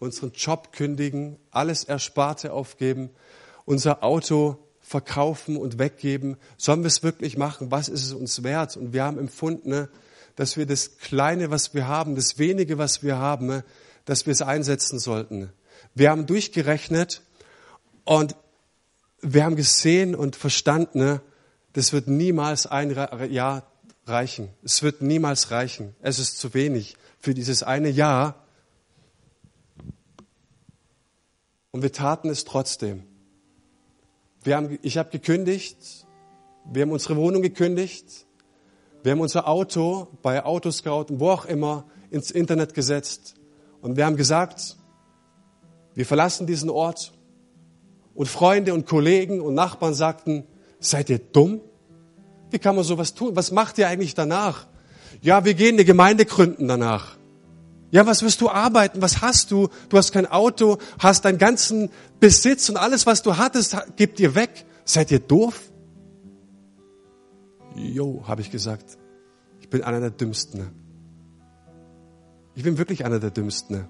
unseren 0.00 0.32
Job 0.32 0.70
kündigen, 0.72 1.38
alles 1.50 1.84
Ersparte 1.84 2.52
aufgeben, 2.52 3.08
unser 3.64 4.04
Auto 4.04 4.63
verkaufen 4.84 5.56
und 5.56 5.78
weggeben? 5.78 6.36
Sollen 6.58 6.82
wir 6.82 6.88
es 6.88 7.02
wirklich 7.02 7.36
machen? 7.38 7.70
Was 7.70 7.88
ist 7.88 8.04
es 8.04 8.12
uns 8.12 8.44
wert? 8.44 8.76
Und 8.76 8.92
wir 8.92 9.02
haben 9.02 9.18
empfunden, 9.18 9.70
ne, 9.70 9.88
dass 10.36 10.56
wir 10.56 10.66
das 10.66 10.98
Kleine, 10.98 11.50
was 11.50 11.74
wir 11.74 11.88
haben, 11.88 12.14
das 12.14 12.38
Wenige, 12.38 12.76
was 12.76 13.02
wir 13.02 13.16
haben, 13.16 13.46
ne, 13.46 13.64
dass 14.04 14.26
wir 14.26 14.32
es 14.32 14.42
einsetzen 14.42 14.98
sollten. 14.98 15.50
Wir 15.94 16.10
haben 16.10 16.26
durchgerechnet 16.26 17.22
und 18.04 18.36
wir 19.22 19.44
haben 19.44 19.56
gesehen 19.56 20.14
und 20.14 20.36
verstanden, 20.36 20.98
ne, 20.98 21.20
das 21.72 21.92
wird 21.92 22.06
niemals 22.06 22.66
ein 22.66 22.90
Jahr 23.30 23.64
reichen. 24.06 24.50
Es 24.62 24.82
wird 24.82 25.00
niemals 25.00 25.50
reichen. 25.50 25.96
Es 26.02 26.18
ist 26.18 26.38
zu 26.38 26.52
wenig 26.52 26.96
für 27.18 27.32
dieses 27.32 27.62
eine 27.62 27.88
Jahr. 27.88 28.44
Und 31.70 31.82
wir 31.82 31.90
taten 31.90 32.28
es 32.28 32.44
trotzdem. 32.44 33.04
Wir 34.44 34.56
haben, 34.56 34.78
ich 34.82 34.98
habe 34.98 35.10
gekündigt, 35.10 36.06
wir 36.70 36.82
haben 36.82 36.92
unsere 36.92 37.16
Wohnung 37.16 37.42
gekündigt, 37.42 38.26
wir 39.02 39.12
haben 39.12 39.20
unser 39.20 39.48
Auto 39.48 40.08
bei 40.22 40.44
Autoscout 40.44 41.06
und 41.10 41.20
wo 41.20 41.30
auch 41.30 41.46
immer 41.46 41.86
ins 42.10 42.30
Internet 42.30 42.74
gesetzt 42.74 43.34
und 43.80 43.96
wir 43.96 44.06
haben 44.06 44.16
gesagt, 44.16 44.76
wir 45.94 46.06
verlassen 46.06 46.46
diesen 46.46 46.70
Ort. 46.70 47.12
Und 48.14 48.28
Freunde 48.28 48.74
und 48.74 48.86
Kollegen 48.86 49.40
und 49.40 49.54
Nachbarn 49.54 49.94
sagten, 49.94 50.44
seid 50.78 51.10
ihr 51.10 51.18
dumm? 51.18 51.60
Wie 52.50 52.58
kann 52.58 52.76
man 52.76 52.84
sowas 52.84 53.14
tun? 53.14 53.34
Was 53.34 53.50
macht 53.50 53.78
ihr 53.78 53.88
eigentlich 53.88 54.14
danach? 54.14 54.66
Ja, 55.20 55.44
wir 55.44 55.54
gehen 55.54 55.74
eine 55.74 55.84
Gemeinde 55.84 56.24
gründen 56.24 56.68
danach. 56.68 57.16
Ja, 57.94 58.04
was 58.06 58.24
wirst 58.24 58.40
du 58.40 58.50
arbeiten? 58.50 59.00
Was 59.02 59.22
hast 59.22 59.52
du? 59.52 59.68
Du 59.88 59.96
hast 59.96 60.10
kein 60.10 60.26
Auto, 60.26 60.78
hast 60.98 61.24
deinen 61.24 61.38
ganzen 61.38 61.90
Besitz 62.18 62.68
und 62.68 62.76
alles, 62.76 63.06
was 63.06 63.22
du 63.22 63.36
hattest, 63.36 63.76
gibt 63.94 64.18
dir 64.18 64.34
weg. 64.34 64.66
Seid 64.84 65.12
ihr 65.12 65.20
doof? 65.20 65.60
Jo, 67.76 68.24
habe 68.26 68.40
ich 68.40 68.50
gesagt. 68.50 68.98
Ich 69.60 69.68
bin 69.68 69.84
einer 69.84 70.00
der 70.00 70.10
Dümmsten. 70.10 70.72
Ich 72.56 72.64
bin 72.64 72.78
wirklich 72.78 73.04
einer 73.04 73.20
der 73.20 73.30
Dümmsten. 73.30 73.86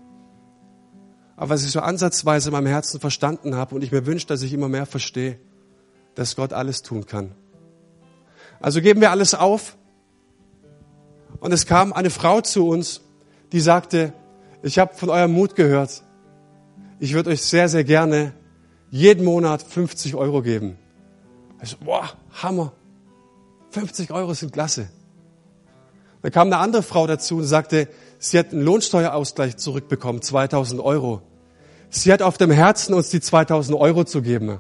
Aber 1.37 1.49
was 1.49 1.65
ich 1.65 1.71
so 1.71 1.81
ansatzweise 1.81 2.51
in 2.51 2.53
meinem 2.53 2.67
Herzen 2.67 3.01
verstanden 3.01 3.57
habe 3.57 3.75
und 3.75 3.83
ich 3.83 3.91
mir 3.91 4.05
wünsche, 4.05 4.27
dass 4.27 4.43
ich 4.43 4.53
immer 4.53 4.69
mehr 4.69 4.85
verstehe, 4.85 5.41
dass 6.15 6.37
Gott 6.37 6.53
alles 6.53 6.83
tun 6.83 7.07
kann. 7.07 7.35
Also 8.61 8.83
geben 8.83 9.01
wir 9.01 9.11
alles 9.11 9.35
auf. 9.35 9.79
Und 11.41 11.53
es 11.53 11.65
kam 11.65 11.95
eine 11.95 12.11
Frau 12.11 12.43
zu 12.43 12.69
uns, 12.69 13.01
die 13.55 13.61
sagte, 13.61 14.13
ich 14.65 14.81
habe 14.81 14.95
von 14.95 15.11
eurem 15.11 15.33
Mut 15.33 15.55
gehört. 15.55 16.03
Ich 16.99 17.15
würde 17.15 17.31
euch 17.31 17.41
sehr, 17.41 17.69
sehr 17.69 17.85
gerne 17.85 18.33
jeden 18.91 19.25
Monat 19.25 19.63
50 19.63 20.17
Euro 20.17 20.43
geben. 20.43 20.77
Ich 21.63 21.69
so, 21.69 21.77
boah, 21.79 22.11
Hammer. 22.43 22.73
50 23.71 24.11
Euro 24.11 24.35
sind 24.35 24.53
klasse. 24.53 24.89
Dann 26.23 26.33
kam 26.33 26.49
eine 26.49 26.57
andere 26.57 26.83
Frau 26.83 27.07
dazu 27.07 27.37
und 27.37 27.45
sagte, 27.45 27.89
sie 28.19 28.41
hat 28.41 28.51
einen 28.51 28.63
Lohnsteuerausgleich 28.63 29.57
zurückbekommen, 29.57 30.21
2000 30.21 30.81
Euro. 30.81 31.23
Sie 31.91 32.13
hat 32.13 32.23
auf 32.23 32.37
dem 32.39 32.51
Herzen, 32.51 32.93
uns 32.93 33.11
die 33.11 33.21
2000 33.21 33.79
Euro 33.79 34.03
zu 34.03 34.21
geben. 34.21 34.59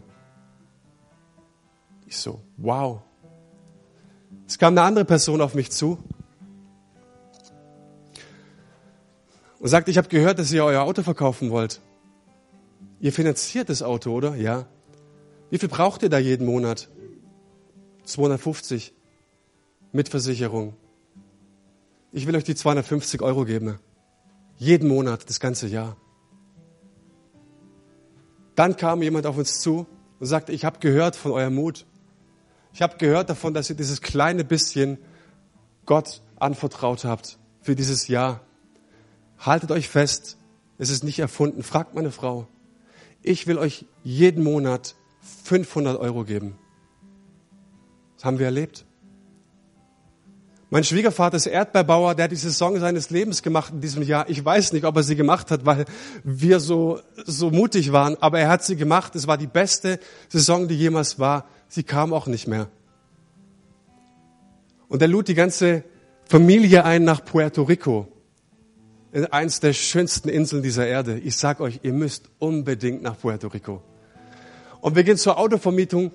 Ich 2.07 2.16
so, 2.16 2.42
wow. 2.59 3.01
Es 4.47 4.57
kam 4.57 4.74
eine 4.74 4.82
andere 4.82 5.05
Person 5.05 5.40
auf 5.40 5.57
mich 5.57 5.72
zu 5.72 5.99
und 9.64 9.70
sagte, 9.70 9.90
ich 9.90 9.96
habe 9.96 10.08
gehört, 10.08 10.38
dass 10.38 10.52
ihr 10.52 10.62
euer 10.62 10.82
Auto 10.82 11.02
verkaufen 11.02 11.48
wollt. 11.48 11.80
Ihr 13.00 13.14
finanziert 13.14 13.70
das 13.70 13.82
Auto, 13.82 14.12
oder? 14.12 14.34
Ja. 14.36 14.66
Wie 15.48 15.56
viel 15.56 15.70
braucht 15.70 16.02
ihr 16.02 16.10
da 16.10 16.18
jeden 16.18 16.46
Monat? 16.46 16.90
250 18.04 18.92
mit 19.90 20.10
Versicherung. 20.10 20.74
Ich 22.12 22.26
will 22.26 22.36
euch 22.36 22.44
die 22.44 22.54
250 22.54 23.22
Euro 23.22 23.46
geben. 23.46 23.78
Jeden 24.58 24.86
Monat, 24.86 25.30
das 25.30 25.40
ganze 25.40 25.66
Jahr. 25.66 25.96
Dann 28.56 28.76
kam 28.76 29.00
jemand 29.00 29.24
auf 29.24 29.38
uns 29.38 29.60
zu 29.60 29.86
und 30.20 30.26
sagte, 30.26 30.52
ich 30.52 30.66
habe 30.66 30.78
gehört 30.78 31.16
von 31.16 31.32
eurem 31.32 31.54
Mut. 31.54 31.86
Ich 32.74 32.82
habe 32.82 32.98
gehört 32.98 33.30
davon, 33.30 33.54
dass 33.54 33.70
ihr 33.70 33.76
dieses 33.76 34.02
kleine 34.02 34.44
bisschen 34.44 34.98
Gott 35.86 36.20
anvertraut 36.36 37.06
habt 37.06 37.38
für 37.62 37.74
dieses 37.74 38.08
Jahr. 38.08 38.42
Haltet 39.39 39.70
euch 39.70 39.89
fest, 39.89 40.39
es 40.78 40.91
ist 40.91 41.05
nicht 41.05 41.18
erfunden. 41.18 41.62
Fragt 41.62 41.95
meine 41.95 42.11
Frau. 42.11 42.47
Ich 43.22 43.47
will 43.47 43.59
euch 43.59 43.87
jeden 44.03 44.43
Monat 44.43 44.97
500 45.45 45.99
Euro 45.99 46.24
geben. 46.24 46.59
Das 48.16 48.24
haben 48.24 48.39
wir 48.39 48.47
erlebt. 48.47 48.85
Mein 50.70 50.82
Schwiegervater 50.82 51.37
ist 51.37 51.47
Erdbeerbauer, 51.47 52.16
der 52.16 52.24
hat 52.24 52.32
die 52.32 52.37
Saison 52.37 52.80
seines 52.80 53.11
Lebens 53.11 53.43
gemacht 53.43 53.72
in 53.72 53.80
diesem 53.80 54.03
Jahr. 54.03 54.28
Ich 54.28 54.45
weiß 54.45 54.72
nicht, 54.72 54.85
ob 54.85 54.97
er 54.97 55.05
sie 55.05 55.14
gemacht 55.14 55.53
hat, 55.53 55.64
weil 55.64 55.85
wir 56.24 56.59
so, 56.59 56.99
so 57.26 57.51
mutig 57.51 57.93
waren, 57.93 58.16
aber 58.20 58.41
er 58.41 58.49
hat 58.49 58.64
sie 58.64 58.74
gemacht. 58.74 59.14
Es 59.14 59.28
war 59.28 59.39
die 59.39 59.47
beste 59.47 60.01
Saison, 60.28 60.66
die 60.66 60.76
jemals 60.76 61.20
war. 61.20 61.47
Sie 61.68 61.85
kam 61.85 62.12
auch 62.12 62.26
nicht 62.26 62.49
mehr. 62.49 62.68
Und 64.89 65.01
er 65.01 65.09
lud 65.09 65.28
die 65.28 65.35
ganze 65.35 65.85
Familie 66.28 66.85
ein 66.85 67.05
nach 67.05 67.24
Puerto 67.24 67.62
Rico, 67.62 68.09
in 69.14 69.26
eins 69.26 69.60
der 69.60 69.72
schönsten 69.72 70.28
Inseln 70.28 70.64
dieser 70.64 70.88
Erde. 70.88 71.20
Ich 71.20 71.36
sag 71.36 71.60
euch, 71.60 71.80
ihr 71.84 71.92
müsst 71.92 72.30
unbedingt 72.40 73.00
nach 73.00 73.16
Puerto 73.16 73.46
Rico. 73.46 73.80
Und 74.80 74.96
wir 74.96 75.04
gehen 75.04 75.16
zur 75.16 75.38
Autovermietung 75.38 76.10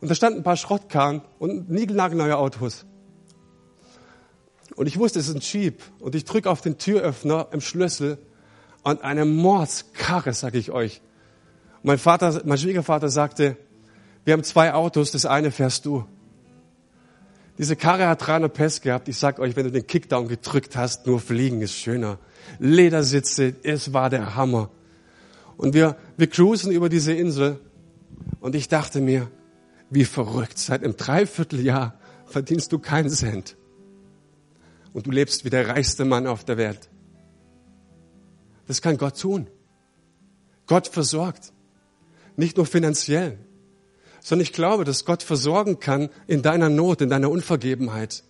und 0.00 0.08
da 0.08 0.14
standen 0.14 0.38
ein 0.38 0.44
paar 0.44 0.56
Schrottkarren 0.56 1.22
und 1.40 1.70
niegelnagelneue 1.70 2.38
Autos. 2.38 2.86
Und 4.76 4.86
ich 4.86 4.96
wusste, 4.96 5.18
es 5.18 5.26
ist 5.26 5.34
ein 5.34 5.40
Jeep. 5.40 5.82
Und 5.98 6.14
ich 6.14 6.24
drücke 6.24 6.48
auf 6.48 6.60
den 6.60 6.78
Türöffner 6.78 7.48
im 7.50 7.60
Schlüssel 7.60 8.18
und 8.84 9.02
eine 9.02 9.24
Mordskarre, 9.24 10.32
sage 10.32 10.58
ich 10.58 10.70
euch. 10.70 11.02
Mein 11.82 11.98
Vater, 11.98 12.42
mein 12.44 12.58
Schwiegervater 12.58 13.08
sagte, 13.08 13.56
wir 14.24 14.34
haben 14.34 14.44
zwei 14.44 14.72
Autos, 14.72 15.10
das 15.10 15.26
eine 15.26 15.50
fährst 15.50 15.84
du. 15.84 16.04
Diese 17.58 17.74
Karre 17.74 18.06
hat 18.06 18.24
300 18.24 18.52
PS 18.52 18.80
gehabt. 18.80 19.08
Ich 19.08 19.18
sag 19.18 19.40
euch, 19.40 19.56
wenn 19.56 19.64
du 19.64 19.72
den 19.72 19.86
Kickdown 19.86 20.28
gedrückt 20.28 20.76
hast, 20.76 21.06
nur 21.06 21.18
fliegen 21.18 21.60
ist 21.60 21.74
schöner. 21.74 22.18
Ledersitze, 22.60 23.54
es 23.64 23.92
war 23.92 24.10
der 24.10 24.36
Hammer. 24.36 24.70
Und 25.56 25.74
wir, 25.74 25.96
wir 26.16 26.28
cruisen 26.28 26.70
über 26.70 26.88
diese 26.88 27.12
Insel. 27.12 27.58
Und 28.40 28.54
ich 28.54 28.68
dachte 28.68 29.00
mir, 29.00 29.28
wie 29.90 30.04
verrückt. 30.04 30.58
Seit 30.58 30.84
einem 30.84 30.96
Dreivierteljahr 30.96 31.98
verdienst 32.26 32.72
du 32.72 32.78
keinen 32.78 33.10
Cent. 33.10 33.56
Und 34.92 35.06
du 35.06 35.10
lebst 35.10 35.44
wie 35.44 35.50
der 35.50 35.68
reichste 35.68 36.04
Mann 36.04 36.28
auf 36.28 36.44
der 36.44 36.58
Welt. 36.58 36.88
Das 38.68 38.82
kann 38.82 38.98
Gott 38.98 39.20
tun. 39.20 39.48
Gott 40.66 40.86
versorgt. 40.86 41.52
Nicht 42.36 42.56
nur 42.56 42.66
finanziell, 42.66 43.38
sondern 44.28 44.42
ich 44.42 44.52
glaube, 44.52 44.84
dass 44.84 45.06
Gott 45.06 45.22
versorgen 45.22 45.80
kann 45.80 46.10
in 46.26 46.42
deiner 46.42 46.68
Not, 46.68 47.00
in 47.00 47.08
deiner 47.08 47.30
Unvergebenheit, 47.30 48.24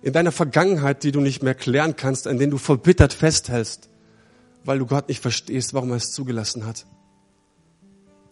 in 0.00 0.14
deiner 0.14 0.32
Vergangenheit, 0.32 1.02
die 1.02 1.12
du 1.12 1.20
nicht 1.20 1.42
mehr 1.42 1.54
klären 1.54 1.96
kannst, 1.96 2.26
an 2.26 2.38
denen 2.38 2.50
du 2.50 2.56
verbittert 2.56 3.12
festhältst, 3.12 3.90
weil 4.64 4.78
du 4.78 4.86
Gott 4.86 5.08
nicht 5.08 5.20
verstehst, 5.20 5.74
warum 5.74 5.90
er 5.90 5.96
es 5.96 6.12
zugelassen 6.12 6.64
hat. 6.64 6.86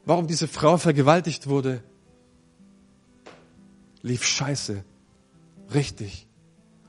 Warum 0.06 0.26
diese 0.26 0.48
Frau 0.48 0.78
vergewaltigt 0.78 1.48
wurde, 1.48 1.82
lief 4.00 4.24
scheiße. 4.24 4.82
Richtig. 5.74 6.26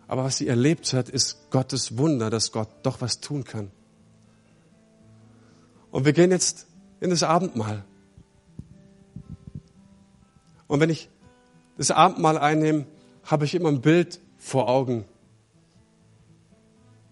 Aber 0.07 0.23
was 0.23 0.37
sie 0.37 0.47
erlebt 0.47 0.93
hat, 0.93 1.09
ist 1.09 1.51
Gottes 1.51 1.97
Wunder, 1.97 2.29
dass 2.29 2.53
Gott 2.53 2.69
doch 2.83 3.01
was 3.01 3.19
tun 3.19 3.43
kann. 3.43 3.71
Und 5.91 6.05
wir 6.05 6.13
gehen 6.13 6.31
jetzt 6.31 6.67
in 7.01 7.09
das 7.09 7.23
Abendmahl. 7.23 7.83
Und 10.73 10.79
wenn 10.79 10.89
ich 10.89 11.07
das 11.77 11.91
Abendmahl 11.91 12.35
einnehme, 12.35 12.87
habe 13.25 13.45
ich 13.45 13.53
immer 13.53 13.69
ein 13.69 13.81
Bild 13.81 14.19
vor 14.39 14.69
Augen. 14.69 15.05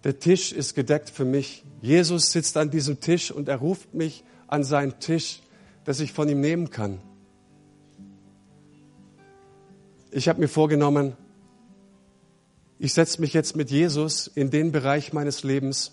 Der 0.03 0.17
Tisch 0.17 0.51
ist 0.51 0.73
gedeckt 0.73 1.11
für 1.11 1.25
mich. 1.25 1.63
Jesus 1.79 2.31
sitzt 2.31 2.57
an 2.57 2.71
diesem 2.71 3.01
Tisch 3.01 3.29
und 3.29 3.47
er 3.47 3.57
ruft 3.57 3.93
mich 3.93 4.23
an 4.47 4.63
seinen 4.63 4.97
Tisch, 4.97 5.43
dass 5.83 5.99
ich 5.99 6.11
von 6.11 6.27
ihm 6.27 6.41
nehmen 6.41 6.71
kann. 6.71 7.01
ich 10.09 10.27
habe 10.27 10.39
mir 10.39 10.47
vorgenommen, 10.47 11.15
ich 12.79 12.95
setze 12.95 13.21
mich 13.21 13.31
jetzt 13.31 13.55
mit 13.55 13.69
Jesus 13.69 14.25
in 14.25 14.49
den 14.49 14.71
Bereich 14.71 15.13
meines 15.13 15.43
Lebens, 15.43 15.91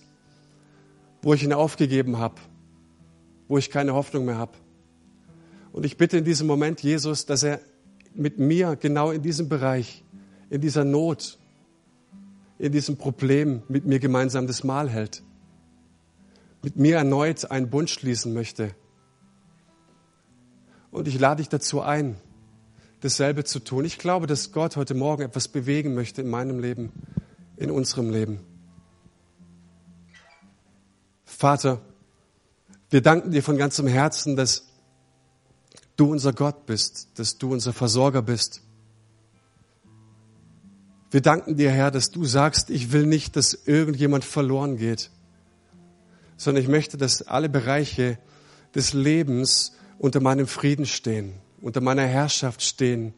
wo 1.21 1.35
ich 1.35 1.43
ihn 1.43 1.53
aufgegeben 1.53 2.17
habe, 2.17 2.37
wo 3.47 3.59
ich 3.59 3.69
keine 3.69 3.93
Hoffnung 3.93 4.25
mehr 4.25 4.39
habe. 4.39 4.53
Und 5.73 5.85
ich 5.85 5.97
bitte 5.97 6.19
in 6.19 6.25
diesem 6.25 6.47
Moment 6.47 6.83
Jesus, 6.83 7.27
dass 7.27 7.43
er 7.43 7.61
mit 8.15 8.39
mir 8.39 8.77
genau 8.77 9.11
in 9.11 9.23
diesem 9.23 9.49
Bereich, 9.49 10.05
in 10.51 10.61
dieser 10.61 10.85
Not, 10.85 11.39
in 12.59 12.73
diesem 12.73 12.97
Problem 12.97 13.63
mit 13.69 13.85
mir 13.85 13.99
gemeinsam 13.99 14.47
das 14.47 14.65
Mahl 14.65 14.89
hält, 14.89 15.23
mit 16.63 16.77
mir 16.77 16.97
erneut 16.97 17.51
einen 17.51 17.71
Bund 17.71 17.91
schließen 17.91 18.33
möchte. 18.35 18.75
Und 20.91 21.07
ich 21.07 21.19
lade 21.21 21.43
dich 21.43 21.49
dazu 21.49 21.81
ein, 21.81 22.17
dasselbe 23.01 23.45
zu 23.45 23.61
tun. 23.61 23.85
Ich 23.85 23.99
glaube, 23.99 24.27
dass 24.27 24.53
Gott 24.53 24.77
heute 24.77 24.95
Morgen 24.95 25.23
etwas 25.23 25.49
bewegen 25.49 25.95
möchte 25.95 26.23
in 26.23 26.29
meinem 26.29 26.59
Leben, 26.59 26.93
in 27.57 27.71
unserem 27.71 28.11
Leben. 28.11 28.41
Vater, 31.25 31.81
Wir 32.91 33.03
danken 33.03 33.33
dir 33.33 33.43
von 33.43 33.59
ganzem 33.59 33.87
Herzen, 33.87 34.35
dass 34.35 34.68
du 35.99 36.11
unser 36.11 36.33
Gott 36.33 36.65
bist, 36.65 37.09
dass 37.17 37.37
du 37.37 37.53
unser 37.53 37.75
Versorger 37.75 38.23
bist. 38.23 38.63
Wir 41.11 41.21
danken 41.21 41.57
dir, 41.57 41.71
Herr, 41.71 41.91
dass 41.91 42.11
du 42.11 42.25
sagst, 42.25 42.71
ich 42.71 42.93
will 42.93 43.05
nicht, 43.05 43.37
dass 43.37 43.55
irgendjemand 43.67 44.25
verloren 44.25 44.77
geht, 44.77 45.11
sondern 46.37 46.63
ich 46.63 46.69
möchte, 46.69 46.97
dass 46.97 47.23
alle 47.23 47.49
Bereiche 47.49 48.19
des 48.75 48.93
Lebens 48.93 49.73
unter 49.99 50.21
meinem 50.21 50.47
Frieden 50.47 50.87
stehen, 50.87 51.35
unter 51.61 51.81
meiner 51.81 52.07
Herrschaft 52.07 52.63
stehen, 52.63 53.13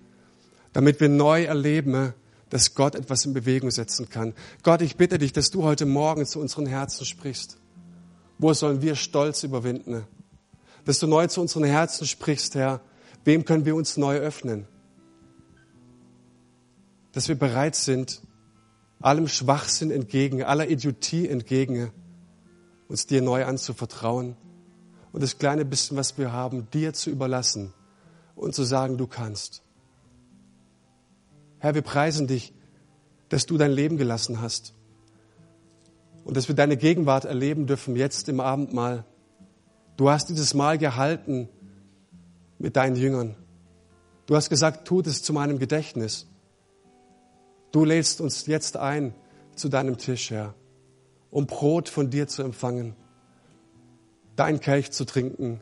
damit 0.72 1.00
wir 1.00 1.08
neu 1.08 1.44
erleben, 1.44 2.14
dass 2.48 2.74
Gott 2.74 2.94
etwas 2.94 3.26
in 3.26 3.34
Bewegung 3.34 3.70
setzen 3.70 4.08
kann. 4.08 4.34
Gott, 4.62 4.80
ich 4.80 4.96
bitte 4.96 5.18
dich, 5.18 5.32
dass 5.32 5.50
du 5.50 5.64
heute 5.64 5.84
Morgen 5.84 6.24
zu 6.26 6.40
unseren 6.40 6.66
Herzen 6.66 7.04
sprichst. 7.04 7.58
Wo 8.38 8.54
sollen 8.54 8.80
wir 8.80 8.94
Stolz 8.94 9.42
überwinden? 9.42 10.06
Dass 10.90 10.98
du 10.98 11.06
neu 11.06 11.28
zu 11.28 11.40
unseren 11.40 11.62
Herzen 11.62 12.04
sprichst, 12.04 12.56
Herr. 12.56 12.80
Wem 13.24 13.44
können 13.44 13.64
wir 13.64 13.76
uns 13.76 13.96
neu 13.96 14.16
öffnen? 14.16 14.66
Dass 17.12 17.28
wir 17.28 17.38
bereit 17.38 17.76
sind, 17.76 18.20
allem 18.98 19.28
Schwachsinn 19.28 19.92
entgegen, 19.92 20.42
aller 20.42 20.68
Idiotie 20.68 21.28
entgegen, 21.28 21.92
uns 22.88 23.06
dir 23.06 23.22
neu 23.22 23.44
anzuvertrauen 23.44 24.36
und 25.12 25.22
das 25.22 25.38
kleine 25.38 25.64
bisschen, 25.64 25.96
was 25.96 26.18
wir 26.18 26.32
haben, 26.32 26.68
dir 26.72 26.92
zu 26.92 27.10
überlassen 27.10 27.72
und 28.34 28.56
zu 28.56 28.64
sagen, 28.64 28.98
du 28.98 29.06
kannst. 29.06 29.62
Herr, 31.60 31.76
wir 31.76 31.82
preisen 31.82 32.26
dich, 32.26 32.52
dass 33.28 33.46
du 33.46 33.56
dein 33.58 33.70
Leben 33.70 33.96
gelassen 33.96 34.40
hast 34.40 34.74
und 36.24 36.36
dass 36.36 36.48
wir 36.48 36.56
deine 36.56 36.76
Gegenwart 36.76 37.26
erleben 37.26 37.68
dürfen 37.68 37.94
jetzt 37.94 38.28
im 38.28 38.40
Abendmahl. 38.40 39.04
Du 40.00 40.08
hast 40.08 40.30
dieses 40.30 40.54
Mahl 40.54 40.78
gehalten 40.78 41.46
mit 42.58 42.76
deinen 42.76 42.96
Jüngern. 42.96 43.36
Du 44.24 44.34
hast 44.34 44.48
gesagt, 44.48 44.88
tut 44.88 45.06
es 45.06 45.22
zu 45.22 45.34
meinem 45.34 45.58
Gedächtnis. 45.58 46.26
Du 47.70 47.84
lädst 47.84 48.22
uns 48.22 48.46
jetzt 48.46 48.78
ein 48.78 49.12
zu 49.56 49.68
deinem 49.68 49.98
Tisch, 49.98 50.30
Herr, 50.30 50.54
um 51.30 51.46
Brot 51.46 51.90
von 51.90 52.08
dir 52.08 52.28
zu 52.28 52.42
empfangen, 52.42 52.96
dein 54.36 54.58
Kelch 54.60 54.90
zu 54.90 55.04
trinken, 55.04 55.60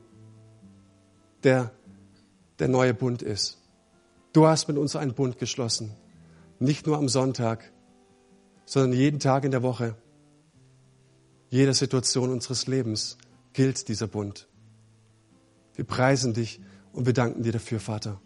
der 1.43 1.72
der 2.61 2.68
neue 2.68 2.95
Bund 2.95 3.22
ist. 3.22 3.59
Du 4.32 4.47
hast 4.47 4.68
mit 4.68 4.78
uns 4.78 4.95
einen 4.95 5.14
Bund 5.14 5.41
geschlossen, 5.41 5.91
nicht 6.61 6.86
nur 6.86 6.97
am 6.97 7.09
Sonntag, 7.09 7.72
sondern 8.66 8.93
jeden 8.93 9.18
Tag 9.18 9.45
in 9.45 9.51
der 9.51 9.64
Woche. 9.64 9.97
Jeder 11.51 11.74
Situation 11.74 12.30
unseres 12.30 12.68
Lebens 12.68 13.18
gilt 13.59 13.88
dieser 13.88 14.06
Bund. 14.06 14.46
Wir 15.74 15.84
preisen 15.84 16.32
dich 16.32 16.61
und 16.92 17.06
wir 17.06 17.12
danken 17.12 17.42
dir 17.42 17.50
dafür, 17.50 17.80
Vater. 17.80 18.20